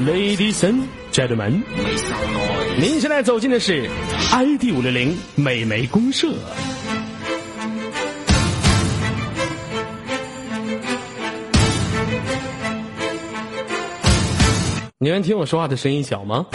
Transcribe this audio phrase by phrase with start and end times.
[0.00, 1.62] Ladies and gentlemen，
[2.78, 3.86] 您现在走进的是
[4.32, 6.32] ID 五六零美眉公社。
[14.96, 16.46] 你们听我说话的声音小吗？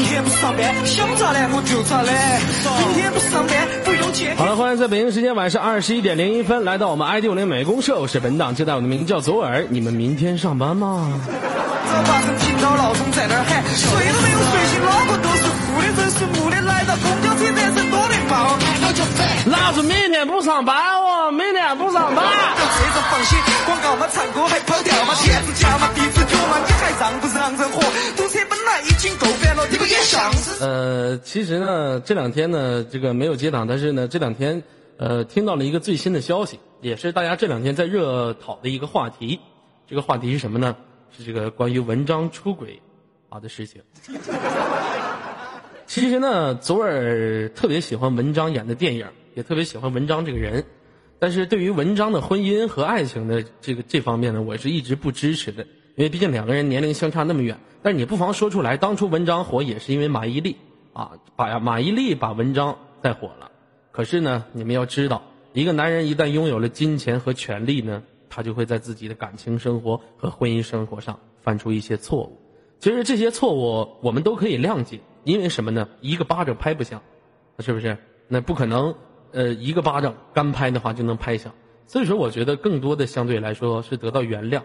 [0.00, 2.40] 老子一天不上班，想咋来我就咋来。
[2.64, 4.34] 今天不上班，不用钱。
[4.36, 9.66] 好了，欢迎在北京时间晚上二十一点零一分来到我们 ID 五零美工社，我是本档接待，我的名字叫左耳。
[9.68, 11.12] 你们明天上班吗？
[11.28, 19.28] 早八上听到闹钟在那儿喊，睡都没有睡醒，脑壳都是糊的，人是木的，来到公交车站人多的爆，看到就烦。
[19.52, 22.22] 老子明天不上班哦，明天不上班。
[22.22, 27.80] 到车上放心，广告嘛，唱歌还跑调嘛，天子价嘛，地址脚嘛，你还让不让人活？
[28.16, 30.62] 堵车本来已经够烦了，你不也像是？
[30.62, 34.62] 呃，其实呢，这两天呢，这个没有接档，但是呢，这两天
[34.98, 39.40] 呃，听到了一个最新的消息，也是大家这两天在热讨的一个话题。
[39.88, 40.76] 这个话题是什么呢？
[41.16, 42.80] 是这个关于文章出轨
[43.28, 43.82] 啊的事情。
[45.86, 50.64] 其实呢，左耳特别喜欢文章演的电影，也特别喜欢文章这个人，
[51.20, 55.62] 但是对于文章的婚姻和爱情的这个这方面呢，我是一直不支持的，
[55.94, 57.58] 因为毕竟两个人年龄相差那么远。
[57.82, 60.56] 但是你不妨说出来，当初文章火也是因为马伊琍
[60.94, 63.50] 啊，把马伊琍把文章带火了。
[63.92, 65.22] 可是呢，你们要知道，
[65.52, 72.38] 一个男人一旦拥有了金钱和权力呢，他就会在自己的感情生活和婚姻生活上犯出一些错误。
[72.78, 75.86] 其实这些错误我们都可以谅解，因为什么呢？
[76.00, 77.02] 一个巴掌拍不响，
[77.58, 77.98] 是不是？
[78.28, 78.94] 那不可能，
[79.32, 81.52] 呃，一个巴掌干拍的话就能拍响。
[81.86, 84.62] 所以说，我觉得更多的相对来说是得到原谅。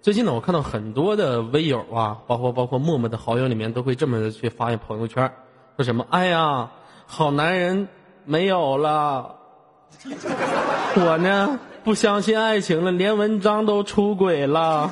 [0.00, 5.32] 最近呢，我看到很多的微友啊，包括包括陌陌的好友里面，都会这么的去发一朋友圈，
[5.76, 6.70] 说什么：“哎呀，
[7.06, 7.88] 好男人
[8.24, 9.36] 没有了，
[10.96, 14.90] 我呢不相信爱情了，连文章都出轨了。”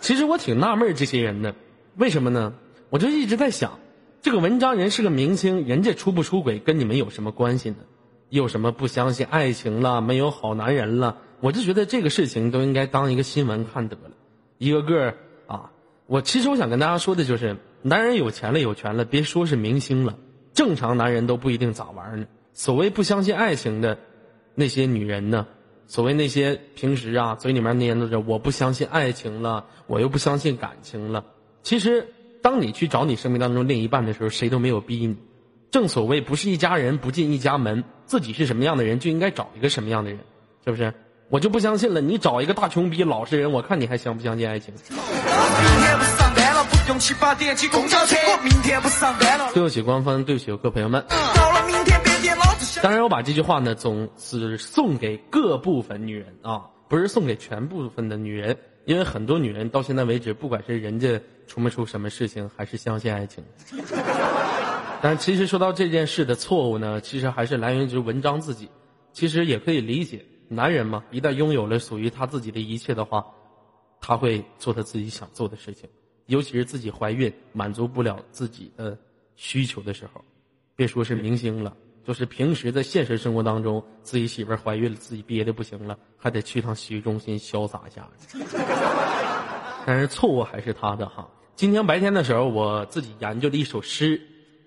[0.00, 1.54] 其实我挺纳闷这些人的，
[1.96, 2.52] 为什么呢？
[2.90, 3.72] 我就一直在想，
[4.26, 7.76] 这个文章人是个明星，人家出不出轨跟你们有什么关系呢？
[8.28, 11.18] 有什么不相信爱情了，没有好男人了？
[11.38, 14.10] 我就觉得这个事情都应该当一个新闻看得了。
[14.58, 15.14] 一个个
[15.46, 15.70] 啊，
[16.08, 20.18] 我其实我想跟大家说的就是，男人有钱了有权了，别说是明星了，
[20.52, 22.26] 正常男人都不一定咋玩呢。
[22.52, 23.96] 所谓不相信爱情的
[24.56, 25.46] 那些女人呢？
[25.86, 31.26] 所谓那些平时啊嘴里面念叨着我不相信爱情了，我又不相信感情了。
[31.62, 32.08] 其实，
[32.46, 35.16] 当你去找你生命当中另一半的时候，谁都没有逼你。
[35.68, 40.20] 正所谓不是一家人不进一家门，自己是什么样的人就应该找一个什么样的人，
[40.64, 40.94] 是不是？
[41.28, 44.72] 我就不相信了，你找一个大穷逼老实人，我看你还相不相信爱情？
[49.52, 51.04] 对不起官方，对不起各位朋友们。
[52.80, 63.44] 当然，我把这句话呢，总是送给各部分女人啊，不是送给全部分的女人，因为很多女人到现在为止，不管是人家出没出什么事情，还是相信爱情。
[65.02, 68.68] 但其实说到这件事的错误呢，其实还是来源于文章自己。
[69.12, 73.24] 其实也可以理解，男人嘛，一旦拥有了属于他自己的一切的话，
[73.98, 75.88] 他会做他自己想做的事情，
[76.26, 78.98] 尤其是自己怀孕满足不了自己的
[79.34, 80.22] 需求的时候，
[80.74, 81.74] 别说是明星了，
[82.04, 88.06] 就是平时在现实生活当中，自己媳妇怀孕了，自己憋的不行了，还得去趟洗浴中心潇洒一下。
[89.86, 91.26] 但是错误还是他的哈。
[91.56, 94.20] 今天白天的时候，我自己研究了一首诗，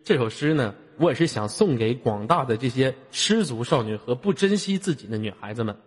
[0.04, 5.78] 这首诗呢，我也是想送给广大的这些失足少女和不珍惜自己的女孩子们。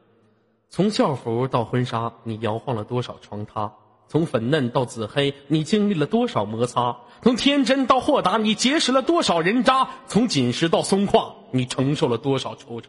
[0.70, 3.72] 从校服到婚纱，你摇晃了多少床榻；
[4.06, 12.84] 从粉嫩到紫黑，你经历了多少摩擦；从天真到豁达，你结识了多少人渣；从紧实到松垮，你承受了多少惆怅。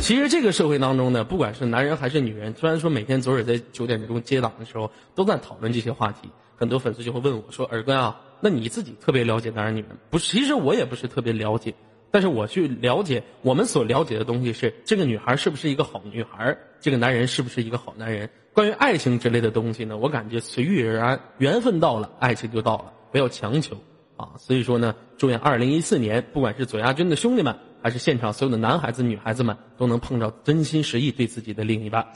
[0.00, 11.74] 其实这个社会当中呢，不管是男人还是女人，虽然说每天左耳在九点钟接档的时候都在讨论这些话题，很多粉丝就会问我说：“耳哥啊，那你自己特别了解男人女人？”不，其实我也不是特别了解，
[12.12, 18.30] 但是我去了解我们所了解的东西是这个女孩是不是一个好女孩，这个男人是不是一个好男人。
[18.52, 23.76] 关于爱情之类的东西呢，我感觉随遇而安，缘分到了，爱情就到了，不要强求
[24.16, 24.28] 啊。
[24.38, 32.06] 所以说呢，祝愿二零一四年，不管是左亚军的兄弟们，还是现场所有的男孩子、女孩子们，都能碰到真心实意对自己的另一半。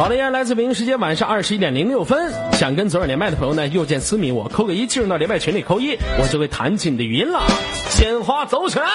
[0.00, 2.32] 好的，依然来自北京时间晚上二十一点零六分。
[2.52, 7.42] 想跟左耳连麦的朋友呢，右键私密我，扣个一，进入到连麦群里扣一，我就会弹起你的语音了。
[7.90, 8.86] 鲜花走起来！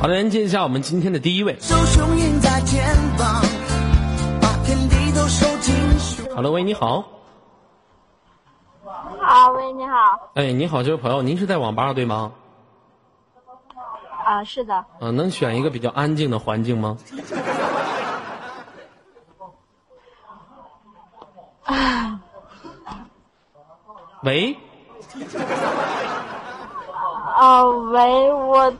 [0.00, 1.54] 好的，连接一下我们今天的第一位。
[1.60, 2.82] 手雄鹰在前
[3.18, 3.42] 方，
[4.40, 6.34] 把天地都收进胸。
[6.34, 7.04] 好了，喂，你好。
[9.20, 12.32] 好，喂，你好，哎，你好，这位朋友，您是在网吧对吗？
[14.24, 16.96] 啊，是的，啊，能选一个比较安静的环境吗？
[21.64, 22.20] 啊
[24.24, 24.56] 喂，
[27.36, 28.72] 啊，喂，我，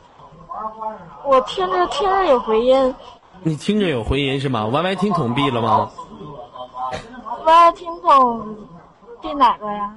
[1.23, 2.95] 我听着听着有回音，
[3.43, 5.91] 你听着有回音是吗？Y Y 听筒闭了吗？
[7.45, 8.55] 喂，听筒
[9.21, 9.93] 闭哪个呀？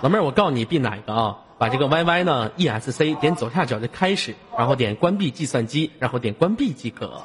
[0.00, 1.36] 老妹儿，我告诉你闭哪个啊？
[1.58, 7.20] 把这个 Y Y 呢 E S C 点左下角的开始，然后点关闭计算机，然后点关闭即可。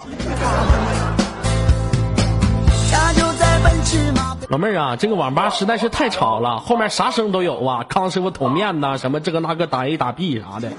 [4.49, 10.71] 老妹儿啊，这个网吧实在是太吵了，后面啥声都有啊，康师傅桶面呐，什么这个那个打 A 打 B 啥的，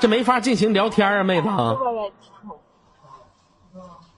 [0.00, 1.48] 这没法进行聊天啊，妹子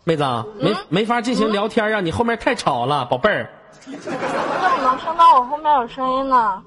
[0.05, 3.51] 妹子啊，没没法进行聊天啊，你后面太吵了，宝贝儿。
[3.81, 4.19] 怎么
[4.83, 6.63] 能听到我后面有声音呢？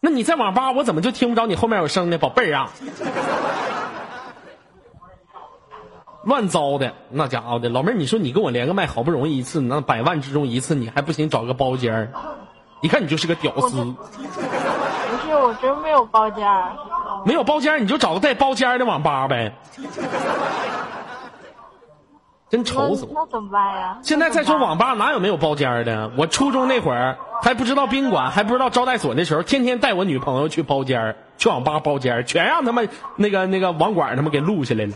[0.00, 2.70] 那你在网吧，我怎么就听不着你后面有声呢，宝贝儿啊？
[6.26, 12.08] 乱糟的，那家伙的，老妹儿，你说你跟我连个麦，好不容易一次，那百万之中一次，你还不行找个包间儿？
[12.82, 13.94] 一看你就是个屌丝，不
[15.24, 16.72] 是，我真没有包间儿。
[17.24, 19.52] 没有包间儿你就找个带包间儿的网吧呗。
[22.48, 23.10] 真愁死我！
[23.12, 23.98] 那怎么办呀？
[24.02, 26.12] 现在再说网吧哪有没有包间的？
[26.16, 34.92] 我初中那会儿还不知道宾馆，还不知道招待所的时候，天天带我女朋友去包间儿，去网吧包间儿，全让他们那个那个网管他们给录下来了。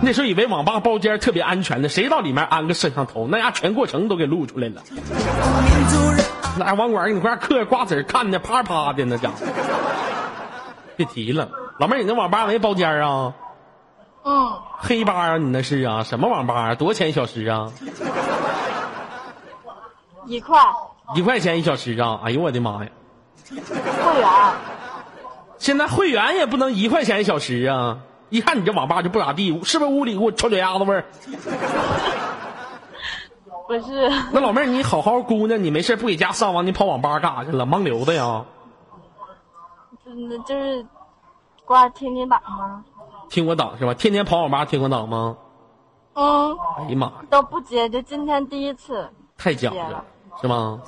[0.02, 4.82] 那时候以为网吧包间特别安全呢，谁到里面安个摄像头，那家全过程都给录出来了。
[6.58, 9.36] 那网管给你块嗑瓜子儿看的啪啪的那家伙。
[10.96, 11.48] 别提了，
[11.78, 13.32] 老妹儿，你那网吧没包间啊？
[14.24, 16.02] 嗯，黑吧啊，你那是啊？
[16.02, 16.74] 什么网吧啊？
[16.74, 17.70] 多少钱一小时啊？
[20.26, 20.58] 一块
[21.14, 22.20] 一块钱一小时啊！
[22.24, 22.90] 哎呦我的妈呀！
[23.50, 24.28] 会员。
[25.58, 27.98] 现在会员也不能一块钱一小时啊！
[28.30, 31.04] 一看你这网吧就不咋地，是不是屋里给我臭脚丫子味儿？
[33.68, 37.64] 不是，那老妹儿，你好好姑娘，你没事不给家上网，你跑网吧干啥去了？
[37.66, 38.44] 盲流的呀？
[40.06, 40.84] 嗯，就是
[41.64, 42.84] 挂听听档吗？
[43.28, 43.94] 听我档是吧？
[43.94, 45.36] 天天跑网吧听我档吗？
[46.14, 49.08] 嗯，哎呀妈呀，都不接，就今天第一次。
[49.38, 50.04] 太讲究了，
[50.40, 50.80] 是吗？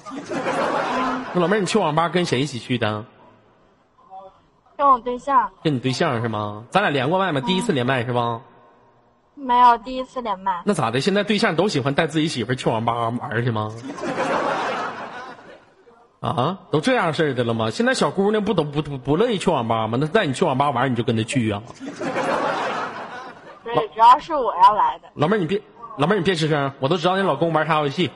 [1.33, 3.05] 那老妹儿，你去网吧跟谁一起去的？
[4.83, 6.65] 跟我对象跟你对象是吗？
[6.71, 7.41] 咱俩连过麦吗？
[7.41, 8.41] 第一次连麦是吧？
[9.37, 11.01] 没有第一次连麦，那咋的？
[11.01, 13.71] 现在对象都喜欢带自己媳妇儿去网吧玩去吗？
[16.19, 17.71] 啊，都这样式的了吗？
[17.71, 19.97] 现在小姑娘不都不不不乐意去网吧吗？
[20.01, 21.63] 那带你去网吧玩，你就跟她去啊？
[23.63, 25.09] 对，主要是我要来的。
[25.15, 25.63] 老妹儿，你别，
[25.97, 28.11] 老妹儿你别吱声，我都知道你老公玩啥游戏，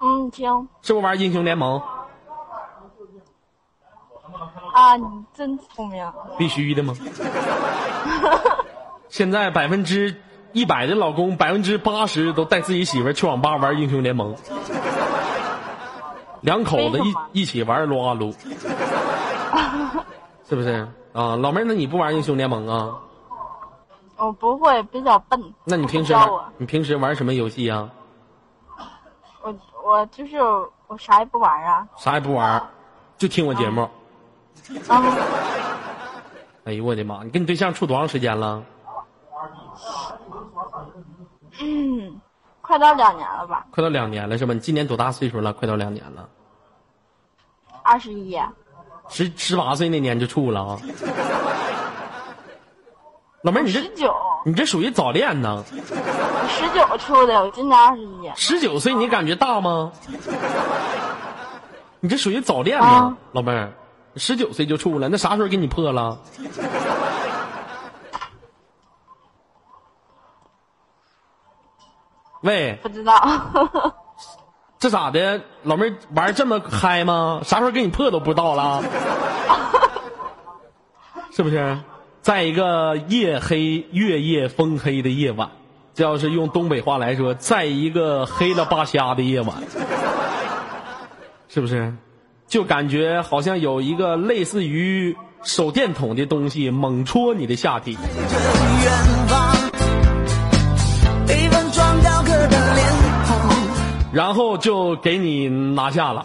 [0.00, 1.82] 嗯，听是不是玩英雄联盟？
[4.74, 6.04] 啊，你真聪明。
[6.36, 6.94] 必须的吗？
[9.08, 10.20] 现在百分之
[10.52, 14.34] 一百的老公，百分之八十都带自己媳妇儿去网吧玩英雄联盟，
[16.40, 18.34] 两口子一一起玩撸啊撸，
[20.48, 21.36] 是不是啊？
[21.36, 22.98] 老妹儿，那你不玩英雄联盟啊？
[24.16, 25.54] 我不会，比较笨。
[25.64, 26.12] 那你平时
[26.58, 27.90] 你平时玩什么游戏啊？
[29.42, 29.54] 我
[29.84, 30.36] 我就是
[30.88, 31.86] 我啥也不玩啊。
[31.96, 32.60] 啥也不玩，
[33.16, 33.82] 就听我节目。
[33.82, 33.90] 嗯，
[36.64, 37.22] 哎呦我的妈！
[37.22, 38.62] 你跟你对象处多长时间了？
[41.60, 42.20] 嗯，
[42.62, 43.66] 快到两年了吧？
[43.70, 44.54] 快到两年了是吧？
[44.54, 45.52] 你今年多大岁数了？
[45.52, 46.28] 快到两年了，
[47.82, 48.38] 二十一。
[49.10, 50.78] 十十八岁那年就处了啊。
[53.42, 54.14] 老妹儿，你这十九，
[54.46, 55.62] 你这属于早恋呢？
[55.70, 58.32] 我十九处的，我今年二十一。
[58.34, 59.92] 十九岁你感觉大吗？
[62.00, 63.70] 你这属于早恋吗，啊老妹儿，
[64.16, 66.18] 十九岁就处了，那啥时候给你破了？
[72.42, 73.94] 喂，不知道，
[74.78, 75.40] 这咋的？
[75.62, 77.40] 老妹儿玩这么嗨吗？
[77.42, 78.82] 啥时候给你破都不知道了？
[81.32, 81.78] 是不是？
[82.20, 85.50] 在一个夜黑、月夜风黑的夜晚，
[85.94, 89.62] 这要是用东北话来说，在一个黑了吧瞎的夜晚，
[91.48, 91.94] 是不是？
[92.54, 97.98] 就感觉好像有一个类似于手电筒的东西猛戳你的下体。
[104.12, 106.24] 然后就给你拿下了，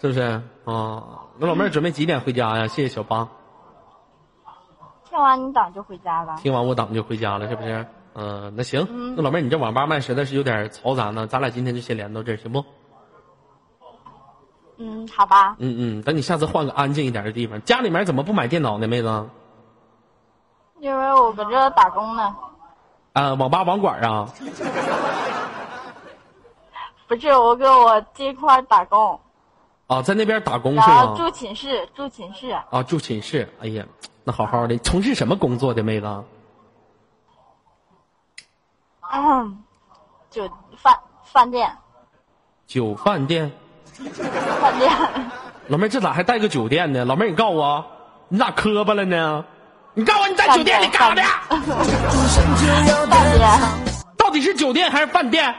[0.00, 0.20] 是不是
[0.64, 1.02] 啊？
[1.36, 2.68] 那老妹儿准备几点回家呀？
[2.68, 3.26] 谢谢小八，
[5.08, 6.36] 听完你档就回家了。
[6.40, 7.84] 听完我档就回家了，是不是？
[8.14, 12.64] 嗯、那行，那老妹儿你这网吧麦实在是有点嘈杂呢，咱俩今天就先连到这儿，行不？
[14.82, 15.56] 嗯，好吧。
[15.58, 17.62] 嗯嗯，等你下次换个安静一点的地方。
[17.64, 19.28] 家里面怎么不买电脑呢，妹子？
[20.80, 22.34] 因为我搁这打工呢，
[23.12, 24.26] 啊，网吧网管啊？
[27.06, 29.20] 不是我搁我这块打工，
[29.86, 30.86] 啊，在那边打工是吗？
[30.88, 33.52] 然后住寝室，住寝室，啊，住寝室。
[33.60, 33.84] 哎呀，
[34.24, 36.24] 那好好的，从事什么工作的妹子？
[39.12, 39.62] 嗯，
[40.30, 41.76] 酒饭饭店，
[42.66, 43.52] 酒饭店。
[44.60, 44.90] 饭店，
[45.68, 47.04] 老妹儿，这咋还带个酒店呢？
[47.04, 47.84] 老妹儿，你告诉我，
[48.28, 49.44] 你咋磕巴了呢？
[49.94, 51.22] 你告诉我你在酒店里干啥的？
[53.06, 53.60] 饭店，
[54.16, 55.54] 到底是酒店还是饭店？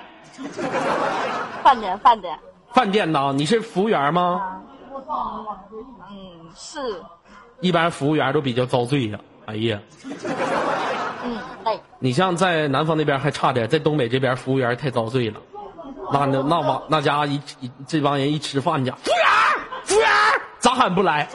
[1.63, 2.39] 饭店，饭店，
[2.73, 4.41] 饭店呐，你是服务员吗？
[6.09, 6.79] 嗯，是，
[7.59, 9.19] 一般服务员都比较遭罪呀。
[9.45, 9.79] 哎呀，
[11.23, 15.39] 嗯，累，你像在南方那边还差点，在东北这边服务员太遭罪了。
[16.11, 19.27] 那那那往那家一一这帮人一吃饭去，服务员，
[19.85, 20.09] 服务员，
[20.59, 21.27] 咋喊不来？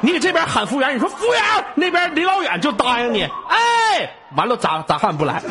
[0.00, 1.42] 你给这边喊服务员，你说服务员，
[1.74, 5.42] 那边离老远就答应你，哎，完了咋咋喊不来？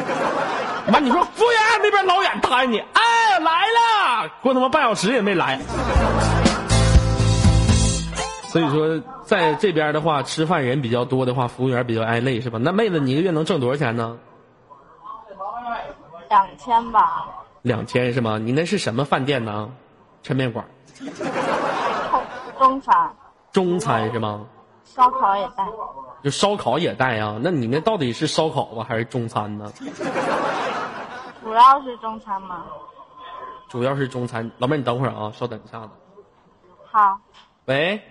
[0.92, 5.60] 完你说服务员那边老远答应你，哎来了，过他妈半小时也没来。
[8.48, 12.60] 所以说，在这边的话，吃饭人比较多的话，服务员比较挨累，是吧？
[12.62, 14.18] 那妹子，你一个月能挣多少钱呢？
[16.30, 17.28] 两千吧，
[17.62, 18.38] 两千是吗？
[18.38, 19.72] 你那是什么饭店呢？
[20.24, 20.66] 抻面馆，
[20.98, 22.24] 中
[22.58, 23.16] 中餐，
[23.52, 24.46] 中餐是吗？
[24.84, 25.66] 烧烤也带，
[26.24, 27.40] 就烧烤也带啊？
[27.42, 29.72] 那你那到底是烧烤啊，还是中餐呢？
[31.44, 32.66] 主要是中餐吗。
[33.68, 34.52] 主要是中餐。
[34.58, 35.90] 老妹儿，你等会儿啊，稍等一下子。
[36.92, 37.20] 好，
[37.66, 38.02] 喂。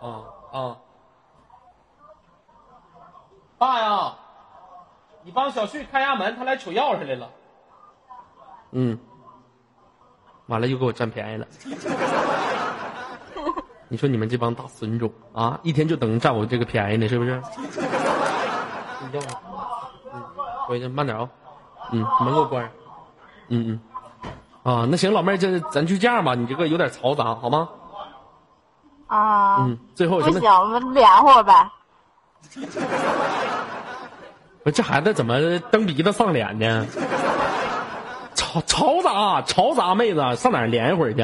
[0.00, 0.76] 啊啊。
[3.56, 4.14] 爸呀，
[5.28, 7.28] 你帮小旭开下门，他来取钥匙来了。
[8.70, 8.98] 嗯。
[10.46, 11.46] 完了，又给我占便宜了。
[13.88, 17.42] 你说你们这帮大损种啊，一天就等着占我这个便宜呢，是不是？
[19.02, 19.36] 你等会儿，
[20.14, 20.22] 嗯，
[20.66, 21.28] 回去慢点啊、
[21.92, 22.72] 嗯，门给我关上。
[23.48, 23.78] 嗯嗯。
[24.62, 27.68] 啊，那行，老妹儿，这咱就这样吧，你这个有点嘈杂，好吗？
[29.08, 30.50] 啊、嗯，最后什么不行，？
[30.50, 31.70] 我们连会儿呗。
[34.68, 36.86] 不这孩子怎么蹬鼻子上脸呢？
[38.34, 41.22] 嘈嘈杂，嘈杂妹子，上哪儿连一会儿去？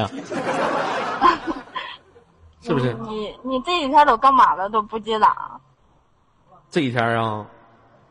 [2.63, 2.95] 是不是？
[3.07, 4.67] 你你这几天都干嘛了？
[4.67, 5.61] 都不接档
[6.71, 7.45] 这几天啊，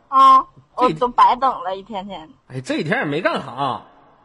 [0.07, 0.45] 啊？
[0.77, 2.29] 我都白等了一天天。
[2.47, 3.83] 哎，这几天也没干啥，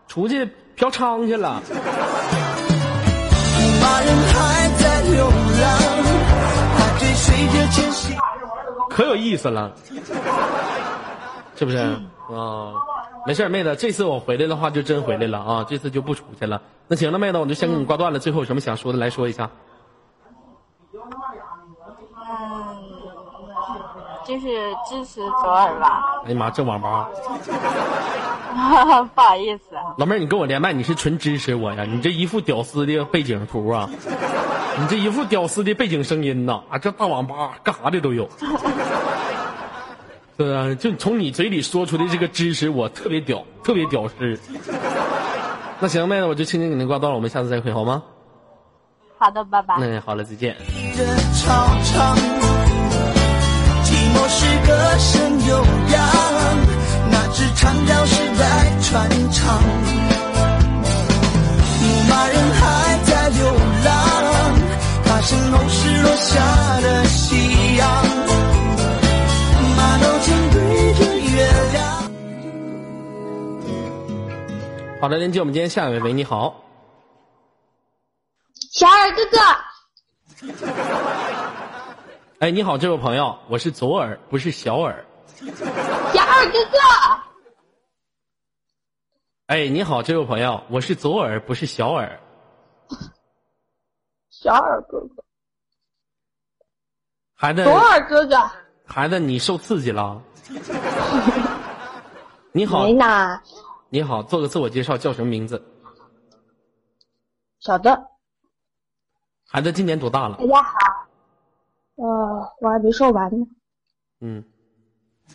[0.07, 1.59] 出去嫖娼去了。
[8.91, 9.71] 可有意思了，
[11.59, 11.77] 是不是？
[11.77, 12.73] 啊，
[13.27, 16.61] 没事儿，妹子，这次我回来的话就真回来了啊，这次就不出去了。
[16.87, 18.19] 那行了，妹子，我就先给你挂断了。
[18.19, 19.49] 最后有什么想说的，来说一下。
[20.93, 21.01] 嗯，
[24.25, 24.47] 就是
[24.89, 26.21] 支持左耳吧。
[26.25, 27.09] 哎呀妈，这网吧，
[29.13, 31.83] 不好意思，啊老妹儿，你跟我连麦，你是纯支持我呀？
[31.83, 33.89] 你这一副屌丝的背景图啊，
[34.79, 38.29] 你这一副屌丝的背景声音呐，啊，这大网吧干啥的都有。
[40.39, 44.39] 对啊，就从你嘴里说出的这个知识我，特别屌，特别屌丝。
[45.81, 48.01] 那行，妹子，我就轻轻给您挂断了，我们下次再会，好吗？
[49.17, 49.75] 好的，拜拜。
[49.79, 50.55] 那好了，再见。
[50.95, 51.51] 着操
[51.83, 52.15] 场，
[53.83, 55.57] 寂寞是歌声悠
[55.91, 56.07] 扬，
[57.11, 58.47] 那支长调是在
[58.81, 59.61] 传唱。
[61.81, 63.45] 牧马人还在流
[63.83, 63.91] 浪，
[65.03, 68.48] 他身后是落下的夕阳。
[75.01, 76.61] 好的，连接我们今天下一位，喂，你好。
[78.71, 79.37] 小 耳哥哥，
[82.39, 85.05] 哎，你好，这位朋友，我是左耳，不是小耳。
[85.37, 85.45] 小
[86.21, 86.77] 耳哥哥，
[89.47, 92.19] 哎，你好，这位朋友，我是左耳，不是小耳。
[94.29, 95.23] 小耳哥哥，
[97.35, 98.51] 孩子，左耳哥哥，
[98.85, 100.21] 孩子，你受刺激了。
[102.51, 103.41] 你好没，呢，
[103.91, 105.63] 你好，做个自我介绍，叫什么名字？
[107.59, 108.07] 小的，
[109.47, 110.45] 孩子今年多大了大？
[110.45, 110.71] 家好。
[111.95, 113.45] 呃，我还没说完呢。
[114.21, 114.43] 嗯，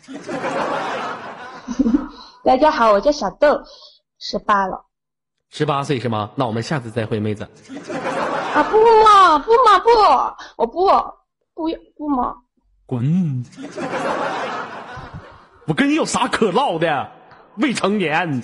[2.45, 3.61] 大家好，我叫小豆，
[4.19, 4.85] 十八了。
[5.49, 6.31] 十八岁是吗？
[6.35, 7.43] 那我们下次再会，妹子。
[7.43, 9.89] 啊不嘛不嘛不，
[10.55, 10.87] 我不
[11.53, 12.33] 不要不嘛，
[12.85, 13.43] 滚！
[15.67, 17.11] 我跟你有啥可唠的？
[17.57, 18.41] 未成年，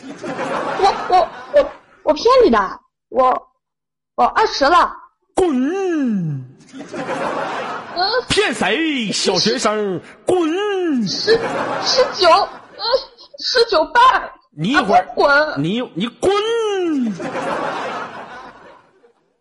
[0.79, 1.71] 我我我
[2.03, 3.49] 我骗你的，我
[4.15, 4.97] 我二十了。
[5.33, 5.49] 滚！
[7.93, 9.11] 嗯，骗谁？
[9.11, 11.07] 小学生，滚！
[11.07, 11.31] 十
[11.83, 12.83] 十九，嗯，
[13.39, 14.31] 十九半。
[14.51, 15.63] 你一会儿啊，滚！
[15.63, 16.31] 你你滚！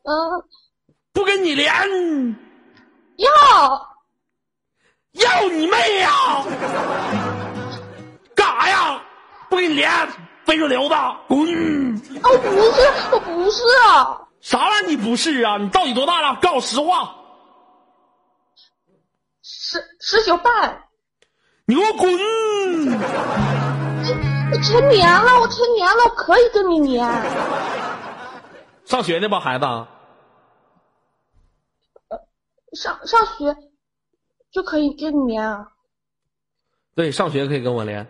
[0.05, 0.43] 嗯，
[1.13, 1.73] 不跟你连，
[3.17, 3.29] 要
[5.13, 6.11] 要你妹呀！
[8.35, 9.03] 干啥呀？
[9.51, 9.91] 不给你连，
[10.47, 10.95] 非主流子，
[11.29, 11.39] 滚！
[12.23, 12.81] 哦，不是，
[13.13, 14.89] 我不是啊，啥玩意儿？
[14.89, 15.59] 你不是啊？
[15.59, 16.39] 你到底多大了？
[16.41, 17.17] 告诉我实话！
[19.43, 20.85] 十十九半。
[21.67, 22.11] 你给我滚！
[24.53, 27.05] 我成年了，我成年了，我可以跟你连。
[28.85, 29.65] 上学呢吧，孩子？
[32.73, 33.57] 上上学
[34.53, 35.67] 就可以跟你连啊。
[36.95, 38.07] 对，上学可以跟我连。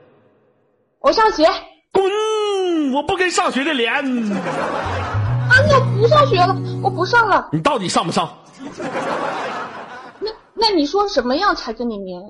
[1.01, 1.55] 我上学啊，
[1.93, 2.93] 滚！
[2.93, 3.91] 我不跟上学的连。
[4.29, 7.49] 那我不上学了，我不上了。
[7.53, 8.39] 你到底上不上？
[10.21, 12.21] 那那你说什么样才跟你连？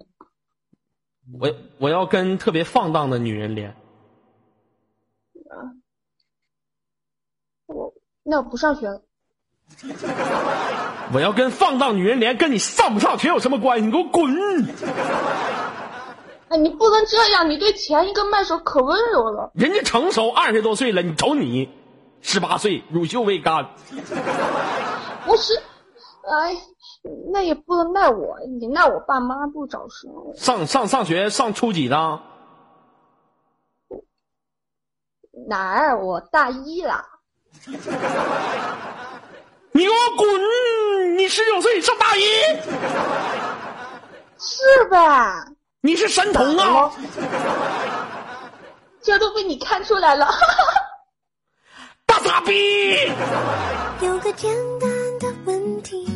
[1.40, 3.74] 我我要跟特别放荡的女人连。
[7.66, 9.02] 我那我不上学了。
[11.12, 13.86] 我要跟放荡女人连，跟你上不上学有什么关系？
[13.86, 14.32] 你给我滚！
[16.50, 19.52] 哎，你不能这样，你对前一个麦手可温柔了。
[19.54, 21.70] 人家成熟二十多岁了，你瞅你，
[22.22, 23.70] 十八岁乳臭未干。
[25.24, 26.56] 不是，哎，
[27.32, 30.34] 那也不能赖我，你赖我爸妈不早生我。
[30.34, 32.20] 上上上学上初几呢？
[35.46, 36.04] 哪儿？
[36.04, 37.04] 我大一了。
[39.72, 41.16] 你给我滚！
[41.16, 42.22] 你十九岁上大一，
[44.36, 45.46] 是吧？
[45.82, 46.92] 你是神童啊！
[49.02, 50.28] 这都被你看出来了。
[52.04, 52.52] 大傻逼！
[54.02, 56.06] 有个简单的问题，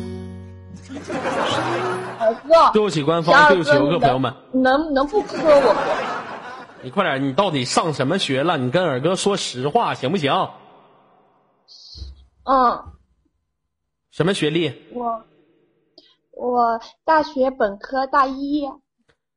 [2.73, 6.83] 对不起官方，对不起游客朋友们，能能不磕我不？
[6.83, 8.57] 你快点，你到底上什么学了？
[8.57, 10.31] 你跟二哥说实话行不行？
[12.43, 12.83] 嗯，
[14.11, 14.89] 什么学历？
[14.93, 15.23] 我
[16.33, 18.69] 我大学本科大一，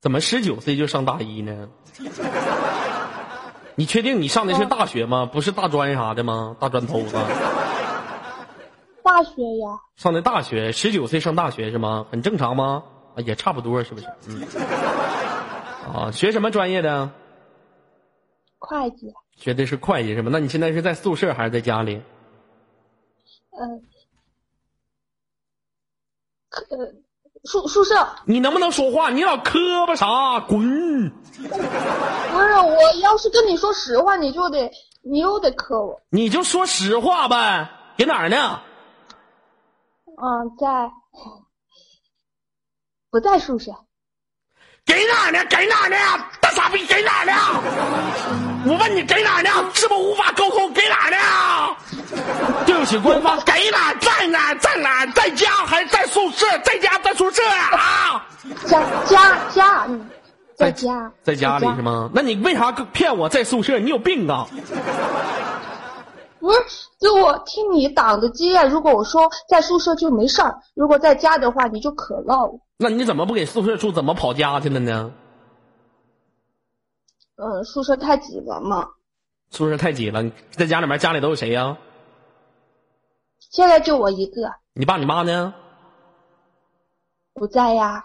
[0.00, 1.68] 怎么十九岁就上大一呢？
[3.74, 5.26] 你确定你上的是大学吗？
[5.26, 6.56] 不是大专啥的吗？
[6.60, 7.16] 大专头子
[9.02, 12.06] 大学呀，上的大学，十九岁上大学是吗？
[12.10, 12.84] 很正常吗？
[13.16, 14.06] 啊，也差不多，是不是？
[14.28, 14.42] 嗯。
[15.94, 17.10] 啊，学什么专业的？
[18.58, 20.30] 会计，学的是会计是吗？
[20.32, 22.02] 那你现在是在宿舍还是在家里？
[23.52, 23.82] 嗯，
[26.48, 26.92] 可呃
[27.44, 29.10] 宿宿舍你能不能说话？
[29.10, 30.40] 你老磕巴啥？
[30.40, 31.10] 滚！
[31.10, 34.70] 不是我要是跟你说实话，你就得
[35.02, 36.00] 你又得磕我。
[36.10, 37.70] 你就说实话呗。
[37.96, 38.60] 给哪儿呢？
[40.06, 40.90] 嗯，在
[43.10, 43.72] 不在宿舍？
[44.84, 45.44] 给哪儿呢？
[45.46, 45.96] 给哪儿呢？
[46.40, 47.32] 大傻逼，给哪儿呢？
[48.66, 49.50] 我问你给哪儿呢？
[49.74, 50.72] 是不是无法沟通？
[50.72, 51.16] 给哪儿呢？
[52.64, 53.92] 对不起，官方，给哪？
[53.94, 54.54] 在哪？
[54.54, 55.06] 在哪？
[55.12, 56.46] 在家还是在宿舍？
[56.64, 57.42] 在家，在宿舍
[57.72, 58.26] 啊？
[58.64, 60.08] 家家家，嗯，
[60.56, 61.82] 在家，在家里是？
[61.82, 62.10] 吗？
[62.14, 63.78] 那你为啥骗我在宿舍？
[63.78, 64.46] 你有病啊！
[66.40, 72.52] 不是，就我听你党的经验，如果我说在宿舍就没事儿，如果在家的话你就可唠了。
[72.78, 73.92] 那你怎么不给宿舍住？
[73.92, 75.12] 怎么跑家去了呢？
[77.36, 78.86] 嗯，宿舍太挤了嘛。
[79.50, 81.76] 宿舍太挤了，你在家里面，家里都有谁呀、
[83.50, 85.54] 现在就我一个，你爸你妈呢？
[87.34, 88.04] 不在呀，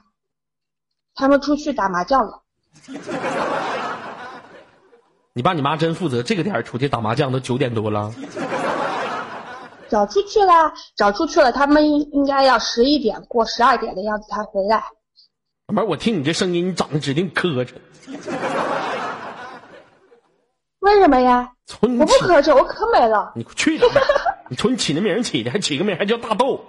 [1.15, 2.41] 他们出去打麻将了。
[5.33, 8.13] 你爸你妈真负责，这个点儿出去打麻将都九点多了。
[9.89, 14.83] 早出去了，早出去了，他们应应该要十一点过十二点的样子才回来。
[15.67, 17.67] 老妹儿，我听你这声音，你长得指定磕碜。
[20.79, 21.51] 为什么呀？
[21.81, 23.33] 我不磕碜，我可美了。
[23.35, 23.91] 你去哪儿？
[24.49, 26.59] 你瞅你起那名儿起的，还起个名还叫大豆，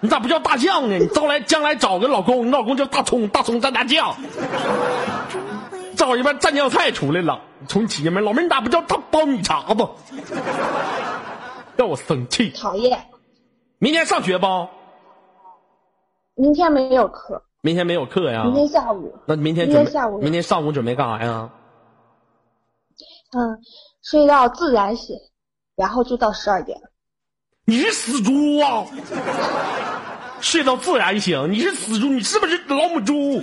[0.00, 0.96] 你咋不叫大酱呢？
[0.98, 4.14] 你将来将来找个老公，你老公叫大葱，大葱蘸大酱，
[5.96, 7.40] 找一盘蘸酱菜出来了。
[7.60, 9.88] 你瞅你起个名儿，老妹儿你咋不叫大苞米碴子？
[11.76, 12.50] 让我生气。
[12.50, 12.98] 讨厌，
[13.78, 14.46] 明天上学不？
[16.34, 18.44] 明天没有课，明天没有课呀？
[18.44, 21.50] 明天下午，那明天明准备天下午明天上午准备干啥呀？
[23.32, 23.58] 嗯，
[24.02, 25.16] 睡到自然醒，
[25.78, 26.76] 然后就到十二点。
[27.64, 28.84] 你是死猪啊！
[30.40, 33.40] 睡到自然醒，你是死猪，你是不是老母猪？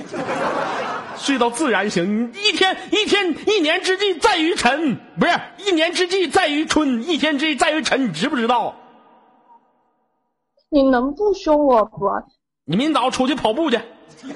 [1.17, 8.76] 睡到自然醒，你一天一天一年之计在于晨，不是一年之计在于春，一天之计在于晨，你知不知道？
[10.69, 12.10] 你能不凶我不？
[12.65, 13.80] 你明早出去跑步去。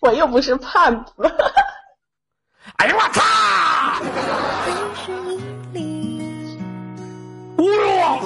[0.00, 1.12] 我又不是胖子。
[2.82, 3.22] 哎呦我操！
[7.56, 8.18] 侮辱我！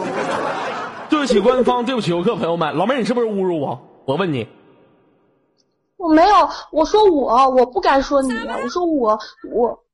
[1.10, 3.78] 对不起官方，对不起游客朋友们，老妹儿你是不是侮辱我？
[4.06, 4.48] 我问你，
[5.98, 9.18] 我没有，我说我，我不该说你，我说我，
[9.52, 9.84] 我，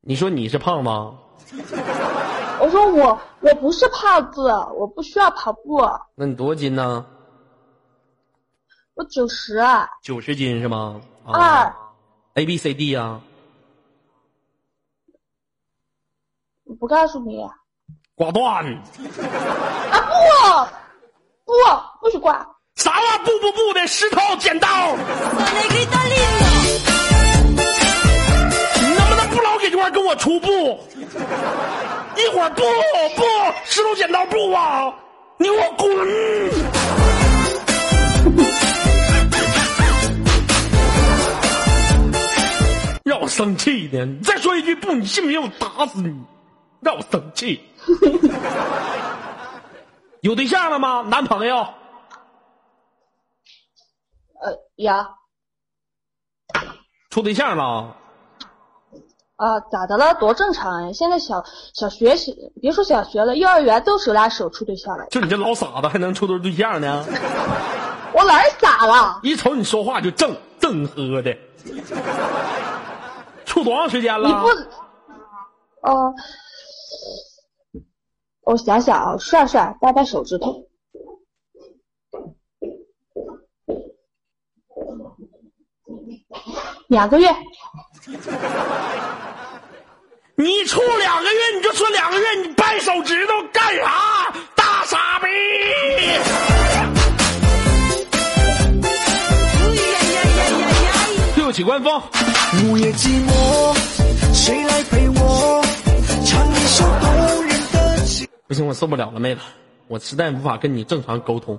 [0.00, 1.18] 你说你是胖吗？
[2.58, 5.82] 我说我，我不是胖子，我不需要跑步，
[6.14, 7.04] 那你多少斤呢？
[8.94, 9.60] 我九十
[10.02, 11.02] 九十斤是吗？
[11.26, 11.74] 啊二，
[12.34, 13.20] A B C D 呀、
[16.64, 17.50] 我不告诉你啊
[18.14, 18.64] 挂断。
[18.64, 20.00] 啊
[21.44, 21.52] 不，不，
[22.00, 23.18] 不许挂，啥玩意儿？
[23.24, 25.02] 不不不的石头剪刀，你
[28.94, 30.48] 能不能不老给这块儿跟我出布？
[32.16, 32.62] 一会儿不
[33.16, 33.22] 不
[33.64, 34.94] 石头剪刀布啊！
[35.36, 37.19] 你给我滚！
[43.10, 46.16] 让我生气的，你再说一句不，你信不信我打死你？
[46.80, 47.60] 让我生气。
[50.22, 51.02] 有对象了吗？
[51.02, 51.56] 男朋友？
[54.40, 55.08] 呃，呀，
[57.10, 57.96] 处对象了？
[59.34, 60.14] 啊，咋的了？
[60.14, 60.92] 多正常呀！
[60.92, 61.44] 现在小
[61.74, 62.30] 小学是
[62.62, 65.04] 别说小学了，幼儿园都手拉手处对象了。
[65.10, 67.04] 就你这老傻子还能处对对象呢？
[68.14, 69.18] 我哪儿傻了？
[69.24, 71.36] 一瞅你说话就正正喝的，
[73.50, 74.28] 处多长时间了？
[74.28, 74.46] 你不，
[75.88, 76.14] 呃，
[78.42, 80.68] 我想想啊，算算，掰掰手指头，
[86.86, 87.28] 两个月。
[90.36, 94.32] 你处两个月你就说两个月，你掰手指头干啥？
[94.54, 95.26] 大傻逼！
[101.34, 102.00] 对不起官方，
[102.52, 103.32] 午夜寂寞，
[104.34, 105.62] 谁来陪我
[106.26, 107.08] 唱一首动
[107.44, 108.28] 人的情？
[108.48, 109.40] 不行，我受不了了，妹子，
[109.86, 111.56] 我实在无法跟你正常沟通。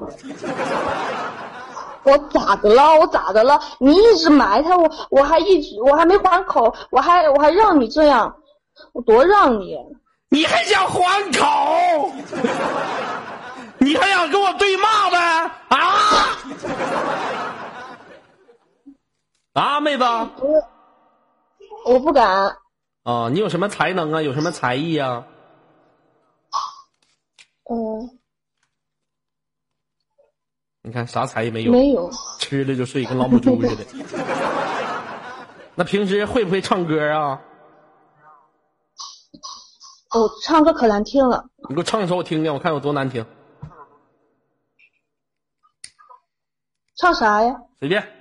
[2.03, 2.99] 我咋的了？
[2.99, 3.57] 我咋的了？
[3.79, 8.35] 你一直埋汰我，我还一直我还没还口，我还我还让你这样，
[8.91, 9.77] 我多让你。
[10.27, 12.11] 你还想还口？
[13.77, 15.17] 你还想跟我对骂呗？
[15.69, 15.77] 啊？
[19.53, 20.03] 啊，妹子，
[21.85, 22.57] 我不敢。
[23.03, 24.21] 啊你有什么才能啊？
[24.21, 25.25] 有什么才艺啊？
[27.69, 28.19] 嗯，
[30.83, 31.71] 你看啥才艺没有？
[31.71, 32.11] 没有。
[32.39, 33.85] 吃了就睡，跟老母猪似的。
[35.75, 37.41] 那平时会不会唱歌啊？
[40.13, 43.25] 我唱歌可难听了，你给我唱一首我听听，我看有多难听。
[46.97, 47.55] 唱啥呀？
[47.79, 48.20] 随便。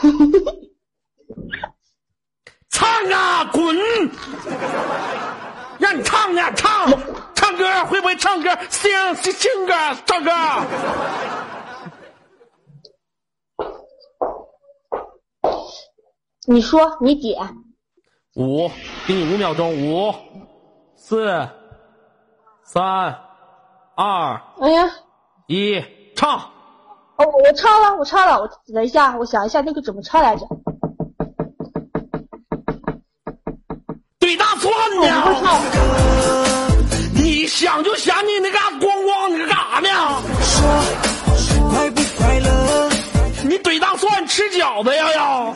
[2.70, 3.76] 唱啊，滚！
[5.78, 6.88] 让你唱呢，唱，
[7.34, 9.74] 唱歌会不会唱歌？sing sing sing 歌，
[10.06, 10.30] 唱歌。
[16.46, 17.38] 你说，你点。
[18.36, 18.68] 五，
[19.06, 20.14] 给你五秒钟，五、
[20.96, 21.48] 四、
[22.64, 22.82] 三、
[23.94, 24.90] 二、哎呀，
[25.46, 25.82] 一，
[26.16, 26.50] 唱。
[27.20, 30.46] 哦，我唱了，我唱了，我等一下，我想一下那个怎么唱来着？
[34.18, 35.40] 怼大蒜我不会呢？
[35.42, 35.60] 唱。
[37.14, 40.22] 你想就想你那嘎咣咣，你干啥呢？
[40.40, 42.88] 说快不快乐？
[43.44, 45.54] 你怼大蒜吃饺子呀要？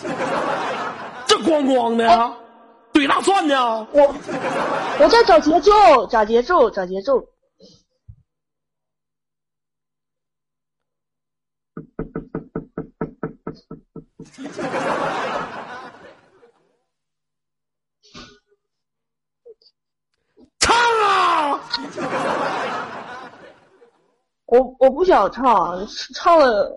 [1.27, 2.31] 这咣咣的呀？
[2.93, 3.87] 怼大蒜呢？
[3.93, 4.15] 我
[5.01, 7.25] 我在找节奏，找节奏，找节奏。
[20.59, 21.61] 唱啊！
[24.47, 26.71] 我我不想唱，唱了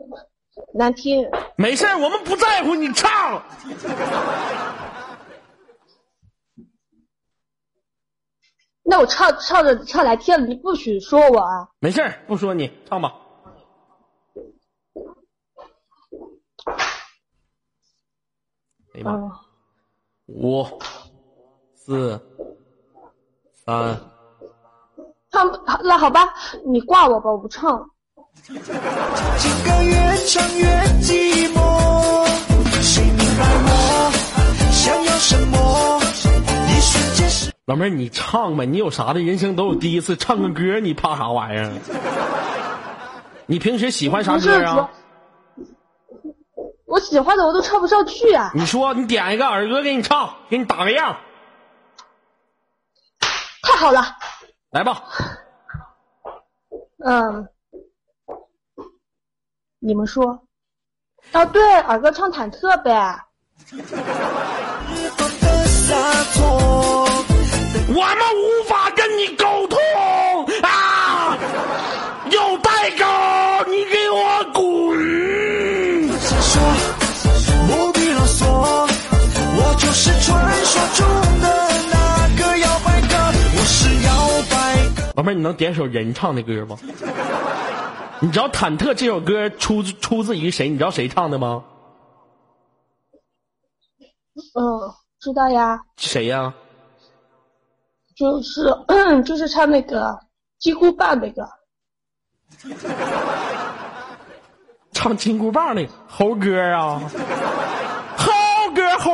[0.73, 1.29] 难听。
[1.55, 3.43] 没事儿我们不在乎，你唱。
[8.83, 11.69] 那我唱唱着唱来听了，你不许说我啊！
[11.79, 13.13] 没事儿不说你唱吧。
[18.97, 19.31] 哎呀妈，嗯，
[20.25, 20.65] 五、
[21.75, 22.19] 四、
[23.53, 23.95] 三，
[25.31, 25.51] 唱，
[25.83, 26.33] 那好吧，
[26.65, 27.87] 你挂我吧，我不唱。
[28.43, 29.93] 情歌越
[30.25, 30.65] 唱越
[31.01, 32.25] 寂寞，
[32.81, 34.11] 谁明白我
[34.71, 35.99] 想要什么？
[36.67, 39.19] 一瞬间是老妹儿你唱呗，你有啥的？
[39.19, 41.71] 人生都有第一次，唱个歌你怕啥玩意儿？
[43.45, 44.89] 你平时喜欢啥歌啊？
[46.87, 48.49] 我喜欢的我都唱不上去啊！
[48.55, 51.17] 你说，你点一个耳歌给你唱，给你打个样，
[53.61, 54.15] 太好了，
[54.71, 55.03] 来吧。
[57.05, 57.49] 嗯，
[59.79, 60.47] 你们说？
[61.33, 63.21] 啊，对，耳歌唱忐忑呗。
[67.89, 69.45] 我们无法跟你沟
[85.15, 86.77] 老妹儿，你能点首人唱的歌吗？
[88.21, 90.69] 你知道《忐忑》这首歌出自出自于谁？
[90.69, 91.63] 你知道谁唱的吗？
[94.53, 94.61] 嗯，
[95.19, 96.53] 知道呀，谁呀、
[98.15, 98.65] 就是
[99.25, 100.19] 就是唱那个
[100.59, 101.47] 金箍棒那个。
[104.91, 107.01] 唱金箍棒那个猴哥啊，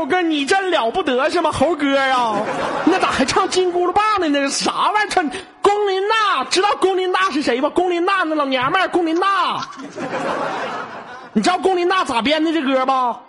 [0.04, 1.50] 猴哥，你真了不得是吗？
[1.50, 2.36] 猴哥啊，
[2.84, 4.28] 那咋还唱金箍棒呢？
[4.28, 5.10] 那是啥玩意儿？
[5.10, 5.30] 唱
[5.62, 7.70] 龚琳娜，知道龚琳娜是谁吧？
[7.70, 9.62] 龚琳娜那老娘们儿，龚琳娜，
[11.32, 13.22] 你知道龚琳娜咋编的这歌吧？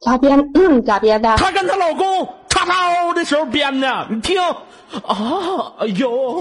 [0.00, 0.50] 咋编？
[0.54, 1.36] 嗯，咋编的？
[1.36, 4.56] 她跟她老公叉叉的时候编的，你听啊，
[5.80, 6.40] 哎呦，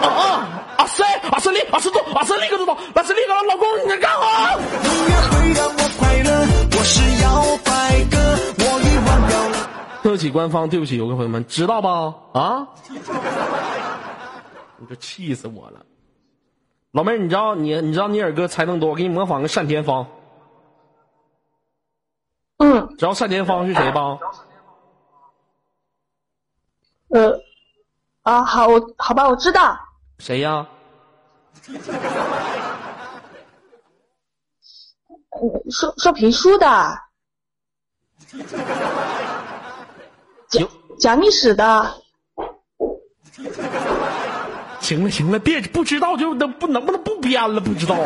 [0.00, 4.52] 啊啊啊塞啊塞利啊塞多啊塞利个多多啊塞利个老公你在干啥？
[4.54, 4.58] 音
[5.06, 6.33] 乐会让我快乐，我
[6.84, 8.18] 是摇摆哥，
[8.58, 9.56] 我已忘掉了。
[10.02, 12.14] 对不起，官方，对不起，游客朋友们，知道吧？
[12.34, 12.68] 啊！
[14.76, 15.80] 你这气死我了，
[16.92, 20.06] 老妹儿，你知道你你知道你耳哥才能多，我给你模仿个单田芳，
[22.58, 24.18] 嗯，知道单田芳是谁吧？
[27.08, 27.40] 呃，
[28.22, 29.78] 啊，好，我好吧，我知道，
[30.18, 30.66] 谁呀？
[35.40, 36.98] 呃说说评书的，
[40.48, 40.68] 讲
[40.98, 41.94] 讲历史的，
[44.80, 47.96] 行了行了，别不知道就能不能不能不编了，不知道。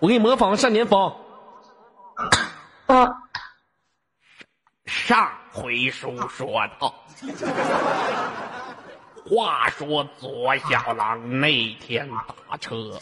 [0.00, 1.14] 我给你模仿个单田芳。
[2.86, 3.08] 啊，
[4.84, 6.46] 上回书说
[6.78, 6.94] 到，
[9.28, 12.08] 话说左小狼那天
[12.50, 12.98] 打车，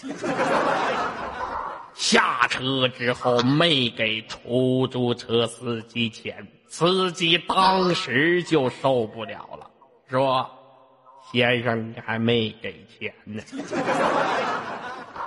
[1.97, 9.71] 下车之后没给出租车司机钱，司机当时就受不了了，
[10.11, 10.51] 说
[11.33, 13.43] ：“先生，你还没给钱呢。”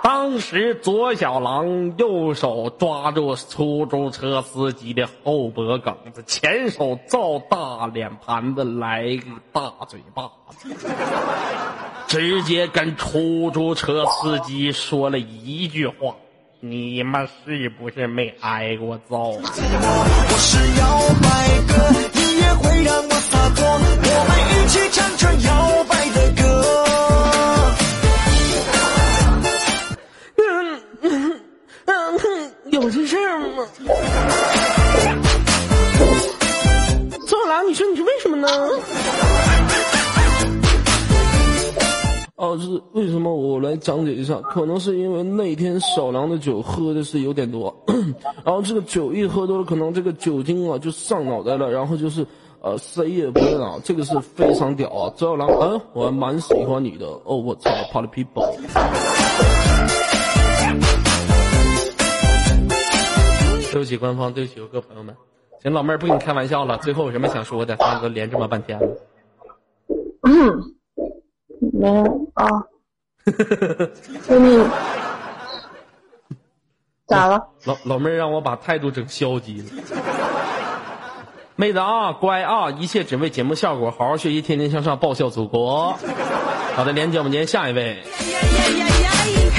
[0.02, 10.68] 当时左小狼右手抓住出租车司机的后脖梗子，前手照大脸盘子来个大嘴巴子，
[12.06, 16.16] 直接跟出租车司机说了一句话
[16.62, 20.84] ：“你们是不是没挨过揍？”我是摇
[21.22, 21.26] 摆
[21.66, 21.72] 哥，
[22.20, 25.50] 音乐会让我洒脱，我们一起唱着摇
[25.84, 26.42] 摆的歌。
[30.36, 30.40] 嗯
[31.00, 31.04] 嗯
[31.86, 33.66] 嗯嗯，有这事儿吗？
[37.26, 38.48] 左小郎，你说你是为什么呢？
[42.40, 43.34] 哦，是为什么？
[43.34, 47.74] 我来讲解一下，可能是因为那天小狼的酒喝的是有点多，
[48.42, 52.26] 然后这个酒一喝多了，可能这个酒精啊就上脑袋了，然后就是
[52.62, 55.12] 呃谁也不认啊，这个是非常屌啊！
[55.16, 58.46] 周小狼，哎，我还蛮喜欢你的哦，我操，Party People。
[63.70, 65.14] 对不起，官方，对不起，游客朋友们，
[65.62, 67.76] 行，老妹儿不跟你开玩笑了，最后有什么想说的？
[67.76, 68.86] 大哥连这么半天了。
[70.22, 70.74] 嗯，
[71.80, 72.46] 没有啊，
[74.28, 74.62] 给你
[77.06, 77.48] 咋了？
[77.64, 79.68] 老老妹儿让我把态度整消极了。
[81.56, 85.96] 妹子啊，乖啊，一切只为节目效果，好好学习，天天向上，报效祖国。
[86.76, 88.02] 好的，连接我们今天下一位。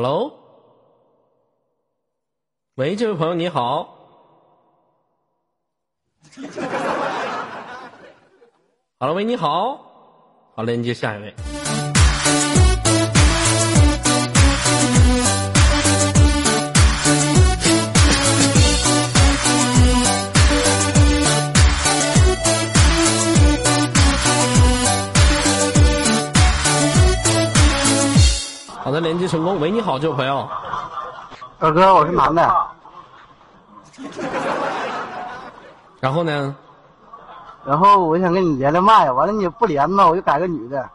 [0.00, 0.32] Hello，
[2.76, 3.96] 喂，这位朋友你好。
[9.00, 10.52] Hello，喂，你好。
[10.54, 11.34] 好，连接下一位。
[29.00, 29.60] 的，连接成功。
[29.60, 30.48] 喂，你好，这位朋友。
[31.60, 32.66] 二哥，我是男的，
[36.00, 36.54] 然后呢？
[37.64, 40.88] 然后我想跟你连连麦，完了你不连呢，我就改个女的，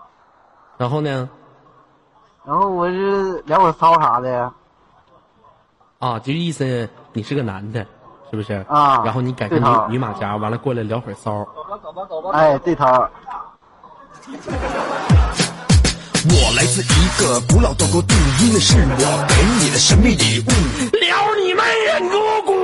[0.78, 1.30] 然后呢？
[2.46, 4.52] 然后我是聊会儿骚啥的，
[6.00, 7.86] 啊，就意思你是个男的，
[8.32, 8.66] 是不是？
[8.68, 11.46] 啊然后你改个女女马甲，完了过来聊会儿骚。
[12.32, 13.12] 哎，对头儿
[16.26, 20.48] 我来自一个古老的国度，因为是我给你的神秘礼物。
[21.02, 22.00] 撩你妹呀！
[22.00, 22.56] 你给我滚！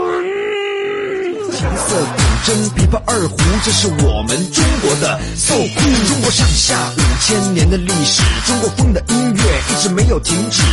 [1.52, 6.08] 琴瑟古筝、琵琶二胡，这是我们中国的 so cool。
[6.08, 10.64] 中国上下五千年的历史，中国风的音乐一直没有停止。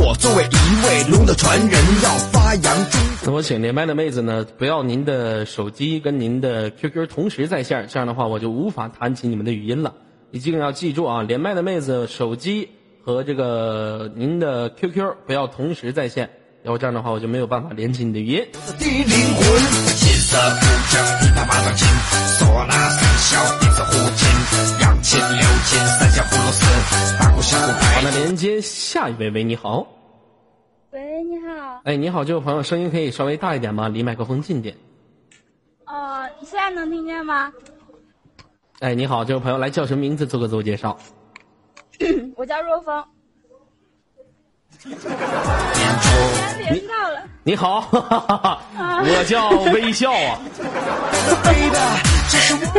[0.00, 1.70] 我作为一位龙的传人，
[2.02, 9.94] 要发扬中那我请连麦的妹子呢，不要您的手机跟您的 QQ 同时在线，这样的话我就无法弹起你们的语音了。
[10.34, 12.68] 一定要记住啊，连麦的妹子手机
[13.04, 16.28] 和这个您的 QQ 不要同时在线，
[16.64, 18.44] 要不这样的话我就没有办法连起你的语音。
[27.20, 27.40] 好，
[27.78, 28.02] 拍。
[28.02, 29.86] 那连接下一位，喂，你好，
[30.90, 33.88] 喂，你好，哎，你好，这位朋友，声音可以稍微大一点吗？
[33.88, 34.74] 离麦克风近点。
[35.86, 37.52] 呃，你现在能听见吗？
[38.84, 40.26] 哎，你好，这位朋友，来叫什么名字？
[40.26, 40.94] 做个自我介绍。
[42.36, 43.02] 我叫若风。
[44.84, 47.88] 哎，别闹了，你好，
[48.76, 50.36] 我叫微笑啊，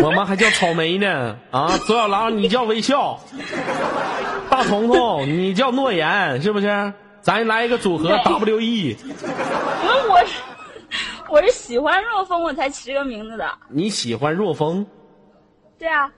[0.03, 3.19] 我们还叫草莓呢啊，左小狼你叫微笑，
[4.47, 6.93] 大彤彤你叫诺言，是不是？
[7.19, 10.39] 咱来一个组合 W E，因为我是
[11.31, 13.49] 我是喜欢若风，我才起这个名字的。
[13.69, 14.85] 你喜欢若风，
[15.77, 16.11] 对啊，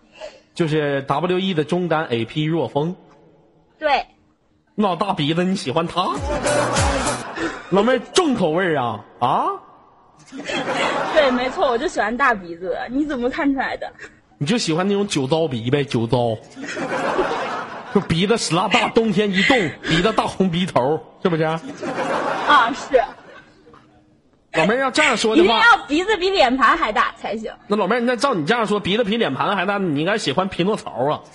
[0.54, 2.96] 就是 W E 的中单 A P 若风，
[3.80, 4.06] 对，
[4.76, 6.16] 那大鼻子你喜欢他？
[7.70, 9.46] 老妹儿重口味儿啊啊！
[11.14, 12.88] 对，没错，我就喜欢大鼻子的。
[12.90, 13.92] 你怎么看出来的？
[14.38, 16.38] 你就喜欢那种酒糟鼻呗，酒糟，
[17.94, 21.44] 就鼻子屎拉大，冬天一冻，鼻子大红鼻头，是不是？
[21.44, 21.60] 啊，
[22.74, 23.04] 是，
[24.58, 27.52] 老妹儿要这样说的话，一定要鼻子比脸盘还大才行。
[27.68, 31.20] 那老妹儿，那照你这样说，鼻子比脸盘还大，你应该喜欢匹诺曹啊？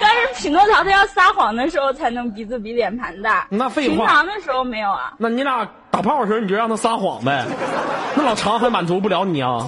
[0.00, 5.14] 但是匹诺曹他要撒谎的时候才能鼻子比脸盘大，那废话平常的时候没有啊。
[5.18, 7.44] 那你俩打炮的时候你就让他撒谎呗，
[8.16, 9.64] 那老长还满足不了你啊。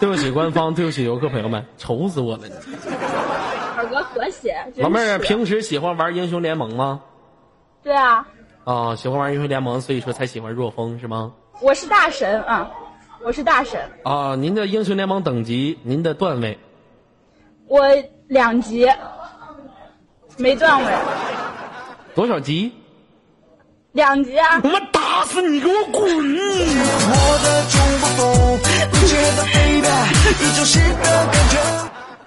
[0.00, 2.42] 对不起官方，对不起游客朋友们，愁死我了！
[3.76, 7.00] 耳哥和谐，老妹儿平时喜欢玩英雄联盟吗？
[7.82, 8.26] 对啊，
[8.64, 11.32] 啊，喜欢玩英雄联盟，所以说才喜欢若风是吗？
[11.60, 12.70] 我是大神啊，
[13.24, 16.58] 我是大神，啊，您的英雄联盟等级，您的段位，
[17.66, 17.80] 我
[18.28, 18.88] 两级，
[20.36, 20.92] 没段位，
[22.14, 22.72] 多少级？
[23.92, 26.02] 两级啊，我打死你，给我滚！
[26.02, 28.58] 我的中国风，
[29.06, 29.82] 觉得 baby，
[30.30, 31.54] 一的感觉。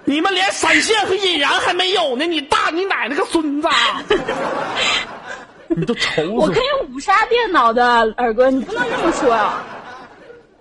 [0.04, 3.68] 你们连闪现和引燃还没有呢，你大你奶奶个孙子！
[5.76, 7.84] 你都愁死我可以五杀电脑的，
[8.18, 9.62] 耳哥，你不能这么说啊，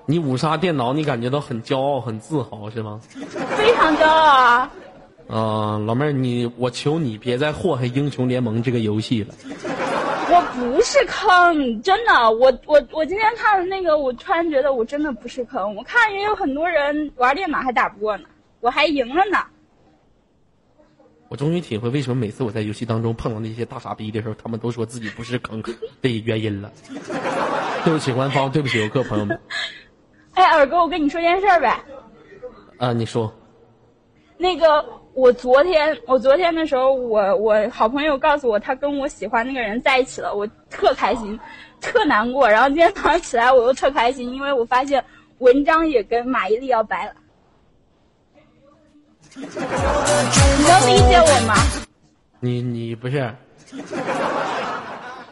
[0.05, 2.99] 你五杀电脑，你感觉到很骄傲、很自豪是吗？
[3.57, 4.71] 非常骄傲啊！
[5.27, 9.33] 啊、老妹儿，你我求你别再祸害英雄联盟这个游戏了。
[10.27, 15.75] 我不是坑，真的，我我我今天看了那个，我突然觉得我真的不是坑。
[15.75, 18.23] 我看也有很多人玩电脑还打不过呢，
[18.59, 19.37] 我还赢了呢。
[21.35, 25.61] 我终于体会为什么每次我在游戏当中碰到那些大傻逼的时候，他们都说自己不是坑
[26.01, 26.71] 的原因了。
[27.83, 29.37] 对不起官方，对不起游客朋友们。
[30.35, 31.77] 哎，二哥，我跟你说件事儿呗。
[32.77, 33.33] 啊，你说，
[34.37, 41.37] 那个，我昨天我昨天的时候，我我好朋友告诉我，他跟我喜欢那个人在一起了，我特开心，
[41.81, 42.49] 特难过。
[42.49, 45.03] 然后今天早上起来，我又特开心，因为我发现
[45.39, 47.11] 文章也跟马伊琍要掰了。
[49.37, 49.43] 你
[50.65, 51.53] 能理解我吗？
[52.39, 53.35] 你你不是，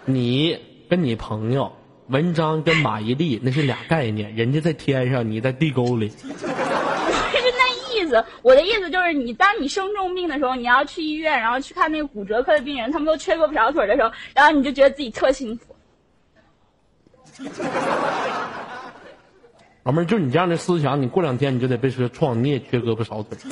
[0.04, 1.72] 你跟你朋友
[2.08, 6.10] 文章跟马伊琍那是俩概念，人家在天上，你在地沟里。
[6.10, 6.43] 不 是
[7.58, 15.74] 那意思，我的意思就是你，当你生重病的时候，你要去医院，然后去看那个骨折科的病人，他们都缺胳膊少腿的时候，然后你就觉得自己特幸福。
[19.84, 23.38] 老妹儿，就你这样的思想，你过两天你就得被车撞，你也缺胳膊少腿。
[23.43, 23.49] 我。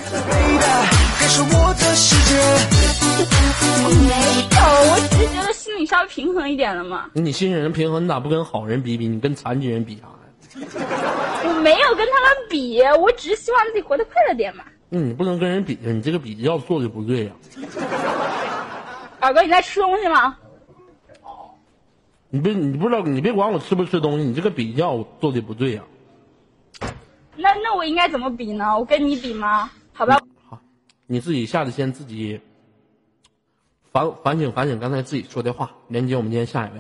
[4.08, 4.16] 没
[4.56, 4.62] 有，
[4.92, 7.10] 我只是觉得心里稍微平衡一点了嘛。
[7.12, 9.10] 你心里人平衡，你咋不跟好人比比？
[9.10, 10.14] 你跟残疾人比啥呀？
[11.44, 14.64] 我没有跟他们比，我只是希望自己活得快乐点嘛。
[14.92, 17.32] 嗯，你不能跟人比，你这个比较做的不对呀、
[19.20, 20.38] 二哥，你在吃东西吗？
[22.30, 25.84] 你别你不知道，你别管我吃不吃东西，你这个比较做的不对呀、
[27.42, 28.78] 那那我应该怎么比呢？
[28.78, 29.70] 我跟你比吗？
[29.94, 30.60] 好吧，好
[31.08, 32.40] 你自己下次先自己
[33.92, 35.72] 反反省反省刚才自己说的话。
[35.88, 36.80] 连接我们今天下一位。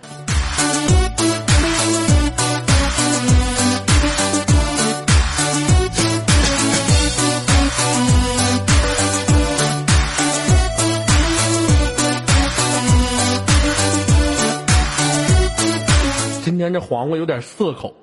[16.43, 17.93] 今天这黄瓜有点涩口，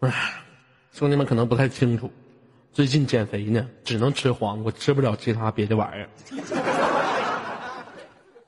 [0.00, 0.42] 唉，
[0.92, 2.10] 兄弟们可能不太清楚，
[2.72, 6.08] 最近减肥呢，只能吃黄瓜，吃不了其他别的玩意儿。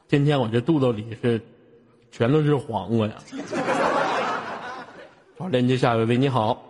[0.09, 1.38] 天天我这肚子里是
[2.11, 3.14] 全都是黄瓜呀。
[5.38, 6.62] 好，连接下一位，喂，你好。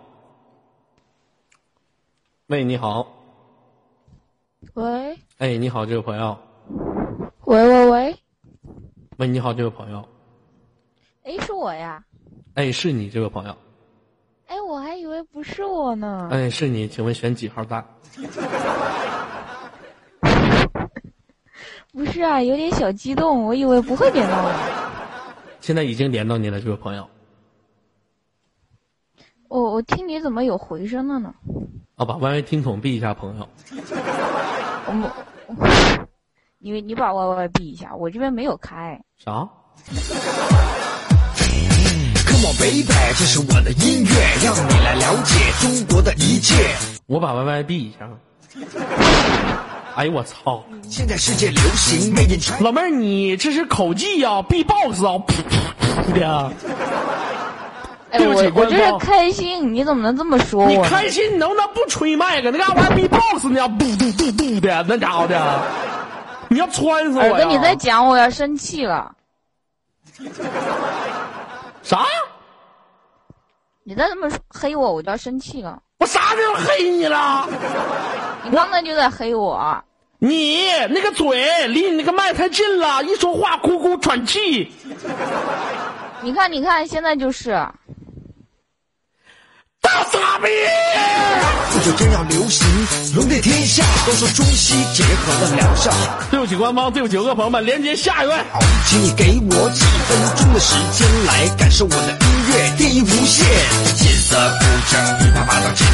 [2.48, 3.06] 喂，你好。
[4.74, 6.36] 喂哎，你好，这位朋友。
[7.44, 8.16] 喂喂喂，
[9.18, 10.08] 喂，你好，这位朋友。
[11.22, 12.04] 哎，是我呀！
[12.54, 13.56] 哎，是你这位朋友。
[14.52, 16.28] 哎，我还以为不是我呢。
[16.30, 17.82] 哎，是你，请问选几号蛋？
[21.90, 24.52] 不是啊，有点小激动，我以为不会点到我。
[25.62, 27.08] 现在已经连到你了，这位朋友。
[29.48, 31.32] 我我听你怎么有回声了呢？
[31.96, 33.48] 啊，把 YY 听筒闭一下，朋友。
[34.84, 35.12] 我
[36.58, 39.02] 你你把 YY 闭一下，我这边没有开。
[39.16, 39.48] 啥？
[42.42, 42.84] Come on baby，
[43.16, 44.10] 这是我的音乐，
[44.44, 46.54] 让你来了解中国的一切。
[47.06, 48.08] 我把 YY 闭一下。
[49.94, 50.64] 哎呦我操！
[50.90, 52.12] 现在世界流行。
[52.58, 56.52] 老妹儿，你这是口技呀、b b o x 啊，噗噗噗的。
[58.10, 60.90] 哎，对不起我我这是开心，你怎么能这么说你我你？
[60.90, 62.50] 开心，你能不能不吹麦克？
[62.50, 63.68] 那干啥玩 B-box 呢？
[63.78, 65.62] 嘟嘟嘟嘟的，那家伙的，
[66.48, 69.12] 你要穿死我我跟，你再讲，我要生气了。
[71.84, 72.04] 啥？
[73.84, 75.82] 你再这么黑我，我就要生气了。
[75.98, 77.48] 我啥时候黑你了？
[78.44, 79.82] 你刚才就在黑我。
[80.18, 84.72] 你那个嘴离你那个麦太近了，一说话咕咕喘气。
[86.20, 87.60] 你看，你看，现在就是。
[89.92, 90.48] 大傻逼！
[91.70, 92.66] 不久将要流行，
[93.14, 95.90] 龙电天下，都说中西结合的疗效。
[96.30, 98.34] 对不起官方，对不起游客朋友们，连接下一位。
[98.52, 103.46] 好，请你给我几分钟的时间来感受我的音乐电影无限。
[103.94, 105.86] 金色古筝，一把把刀进，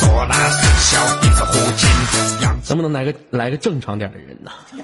[0.00, 1.88] 唢呐四小笛子呼进，
[2.42, 4.50] 扬能不能来个来个正常点的人呢？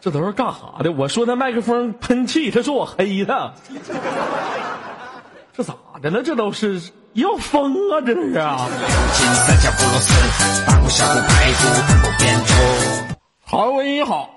[0.00, 0.92] 这都是干啥的？
[0.92, 3.52] 我说他麦克风喷气，他说我黑他，
[5.56, 6.22] 这咋的了？
[6.22, 6.78] 这都是
[7.14, 7.98] 要疯啊！
[8.04, 8.68] 这是啊！
[13.42, 14.28] 好，喂，你好，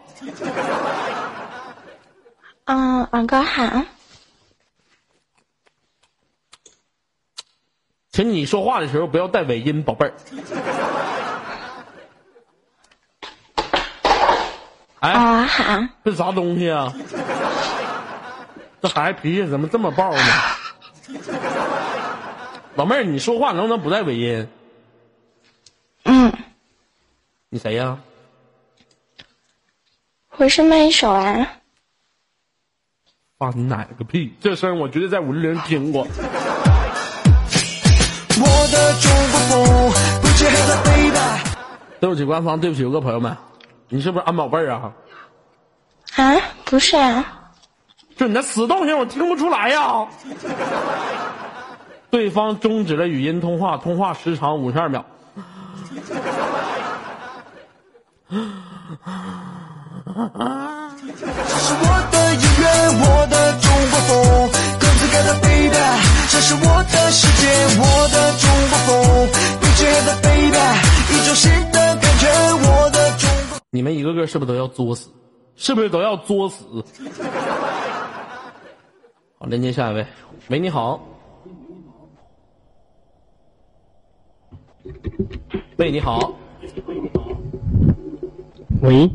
[2.65, 3.83] 嗯，王哥好。
[8.13, 10.13] 请你说话的时候不要带尾音，宝贝儿。
[15.01, 15.83] 哎，啊好。
[16.05, 16.93] 这啥东西啊？
[18.81, 20.21] 这孩子脾气怎么这么暴呢？
[22.75, 24.47] 老妹儿，你说话能不能不带尾音？
[26.03, 26.31] 嗯，
[27.49, 27.97] 你谁呀、
[30.37, 31.47] 我是麦手啊。
[33.37, 34.33] 放你奶个屁！
[34.41, 36.07] 这声我绝对在五零零听过。
[38.41, 39.91] 我的中国风。
[41.99, 43.35] 对不起官方，对不起游客朋友们，
[43.89, 44.93] 你是不是安宝贝儿啊？
[46.15, 46.35] 啊，
[46.65, 47.38] 不是啊，
[48.19, 50.05] 就你那死动静，我听不出来呀。
[52.11, 55.05] 对方终止了语音通话，通话时长五十二秒。
[58.27, 58.35] 这
[61.55, 62.67] 是我的音乐，
[62.99, 65.79] 我的中国风，各自各的 baby，
[66.29, 67.47] 这是我的世界，
[67.79, 68.91] 我的中国风，
[69.61, 70.59] 不结合的 baby，
[71.13, 72.27] 一种新的感觉，
[72.67, 73.61] 我的中国。
[73.69, 75.09] 你们一个个是不是都要作死？
[75.55, 76.65] 是不是都要作死？
[79.41, 80.05] 好，连接下一位。
[80.49, 81.01] 喂，你好。
[85.77, 86.33] 喂，你好。
[88.81, 89.09] 喂，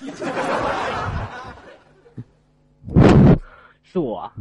[3.82, 4.32] 是我啊，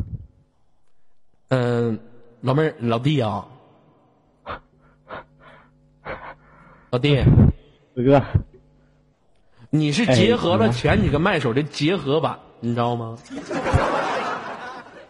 [1.50, 2.00] 嗯、
[2.40, 3.46] 老妹儿，老弟啊，
[6.90, 7.22] 老弟，
[7.94, 8.24] 哥哥，
[9.70, 13.18] 你是结合了哎前几个麦手的结合版，你知道吗？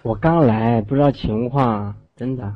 [0.03, 2.53] 我刚来，不知道情况，真的。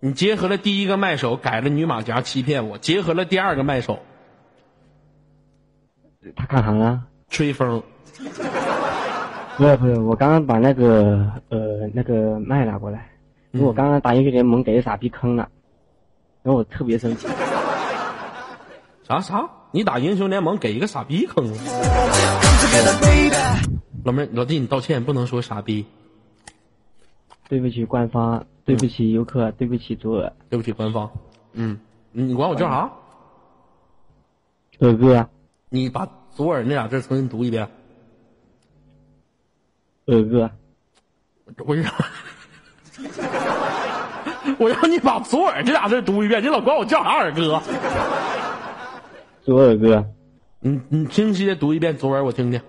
[0.00, 4.00] 你结合了第一个麦手改了女马甲欺骗我，结合了第二个麦手
[6.36, 7.04] 他干啥了？
[7.30, 7.82] 吹风，
[9.56, 13.08] 不是不是，我刚刚把那个呃那个麦拿过来，
[13.52, 15.48] 因为我刚刚打英雄联盟给傻逼坑了，
[16.42, 17.26] 然后我特别生气。
[19.08, 19.48] 啥啥？
[19.70, 21.56] 你打英雄联盟给一个傻逼坑了？
[24.04, 25.86] 老妹儿，老弟，你道歉，不能说傻逼，
[27.54, 31.08] 对不起官方，对不起游客，对不起左耳，对不起官方。
[31.52, 31.78] 嗯，
[32.10, 32.90] 你管我叫啥？
[34.76, 35.28] 左哥，
[35.68, 37.68] 你把左耳那俩字重新读一遍。
[40.04, 40.50] 哥哥，
[41.64, 41.94] 我让，
[44.58, 47.62] 我让你把左耳这俩字读一遍，你老管我叫啥耳哥？
[49.44, 50.04] 左耳哥，
[50.58, 52.60] 你你清晰的读一遍左耳，我听听。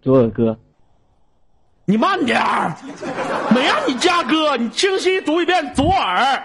[0.00, 0.60] 左耳哥，
[1.84, 2.76] 你慢点儿，
[3.52, 6.42] 没让你加哥，你清晰读一遍左耳。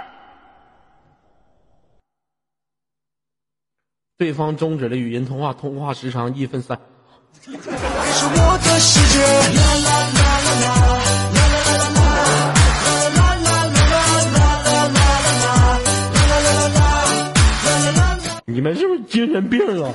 [4.17, 6.75] 对方终止了语音通话，通话时长一分三。
[7.43, 9.23] 是我的世界。
[18.45, 19.93] 你们是不是精神病啊？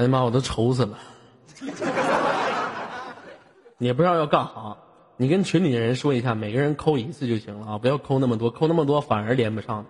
[0.00, 0.98] 哎呀妈，我都愁死了。
[3.76, 4.74] 你也不知道要干啥，
[5.18, 9.84] 你跟群里的人说一下，每个人扣一次就行了啊，不要扣那么多，扣那么多反而连不上。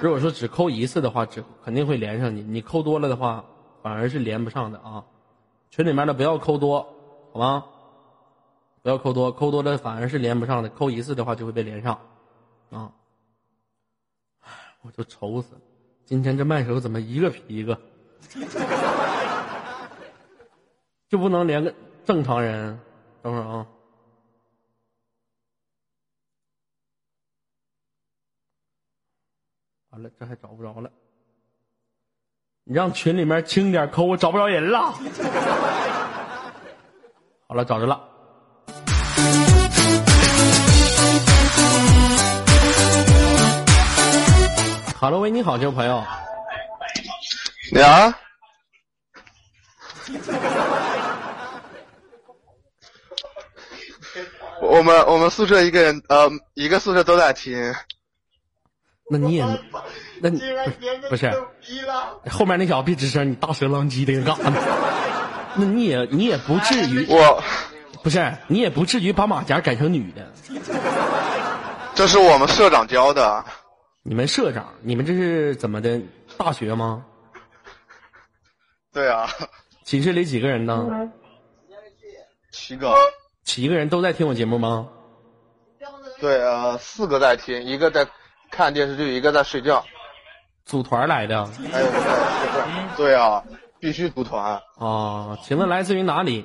[0.00, 3.44] 如果说只扣一次的话，只肯定会连上你；你扣多了的话，
[3.82, 5.04] 反而是连不上的啊。
[5.68, 6.88] 群里面的不要扣多，
[7.34, 7.64] 好吗？
[8.80, 11.98] 不要扣多，扣多了反而是连不上的，扣一次的话就会被连上，
[12.70, 12.92] 啊。
[14.80, 15.60] 我都愁死了，
[16.06, 17.78] 今天这麦手怎么一个比一个？
[21.08, 22.80] 就不能连个正常人？
[23.22, 23.66] 等会儿啊。
[29.90, 30.90] 完了，这还找不着了。
[32.64, 34.92] 你让群里面轻点扣，我找不着人了。
[37.46, 38.08] 好了，找着了。
[44.98, 46.02] 哈喽喂，你好，这位朋友。
[47.74, 48.12] 你好，
[54.60, 57.74] 我们我们宿舍一个人呃一个宿舍都在听，
[59.08, 59.46] 那你也，
[60.20, 60.38] 那你
[61.08, 61.32] 不是
[62.30, 64.58] 后面那小子别吱声，你大舌浪叽的干啥呢？
[65.56, 67.42] 那你也你也不至于，我
[68.02, 70.30] 不是你也不至于把马甲改成女的。
[71.94, 73.42] 这是我们社长教的，
[74.02, 75.98] 你们社长，你们这是怎么的？
[76.36, 77.06] 大学吗？
[78.92, 79.26] 对啊，
[79.84, 81.10] 寝室里几个人呢？
[82.52, 82.94] 七个，
[83.42, 84.88] 七个人都在听我节目吗？
[86.20, 88.06] 对呃四个在听，一个在
[88.50, 89.82] 看电视剧，一个在睡觉，
[90.66, 91.48] 组团来的。
[92.96, 93.42] 对啊，
[93.80, 94.60] 必须组团。
[94.78, 95.38] 啊？
[95.42, 96.44] 请问来自于哪里？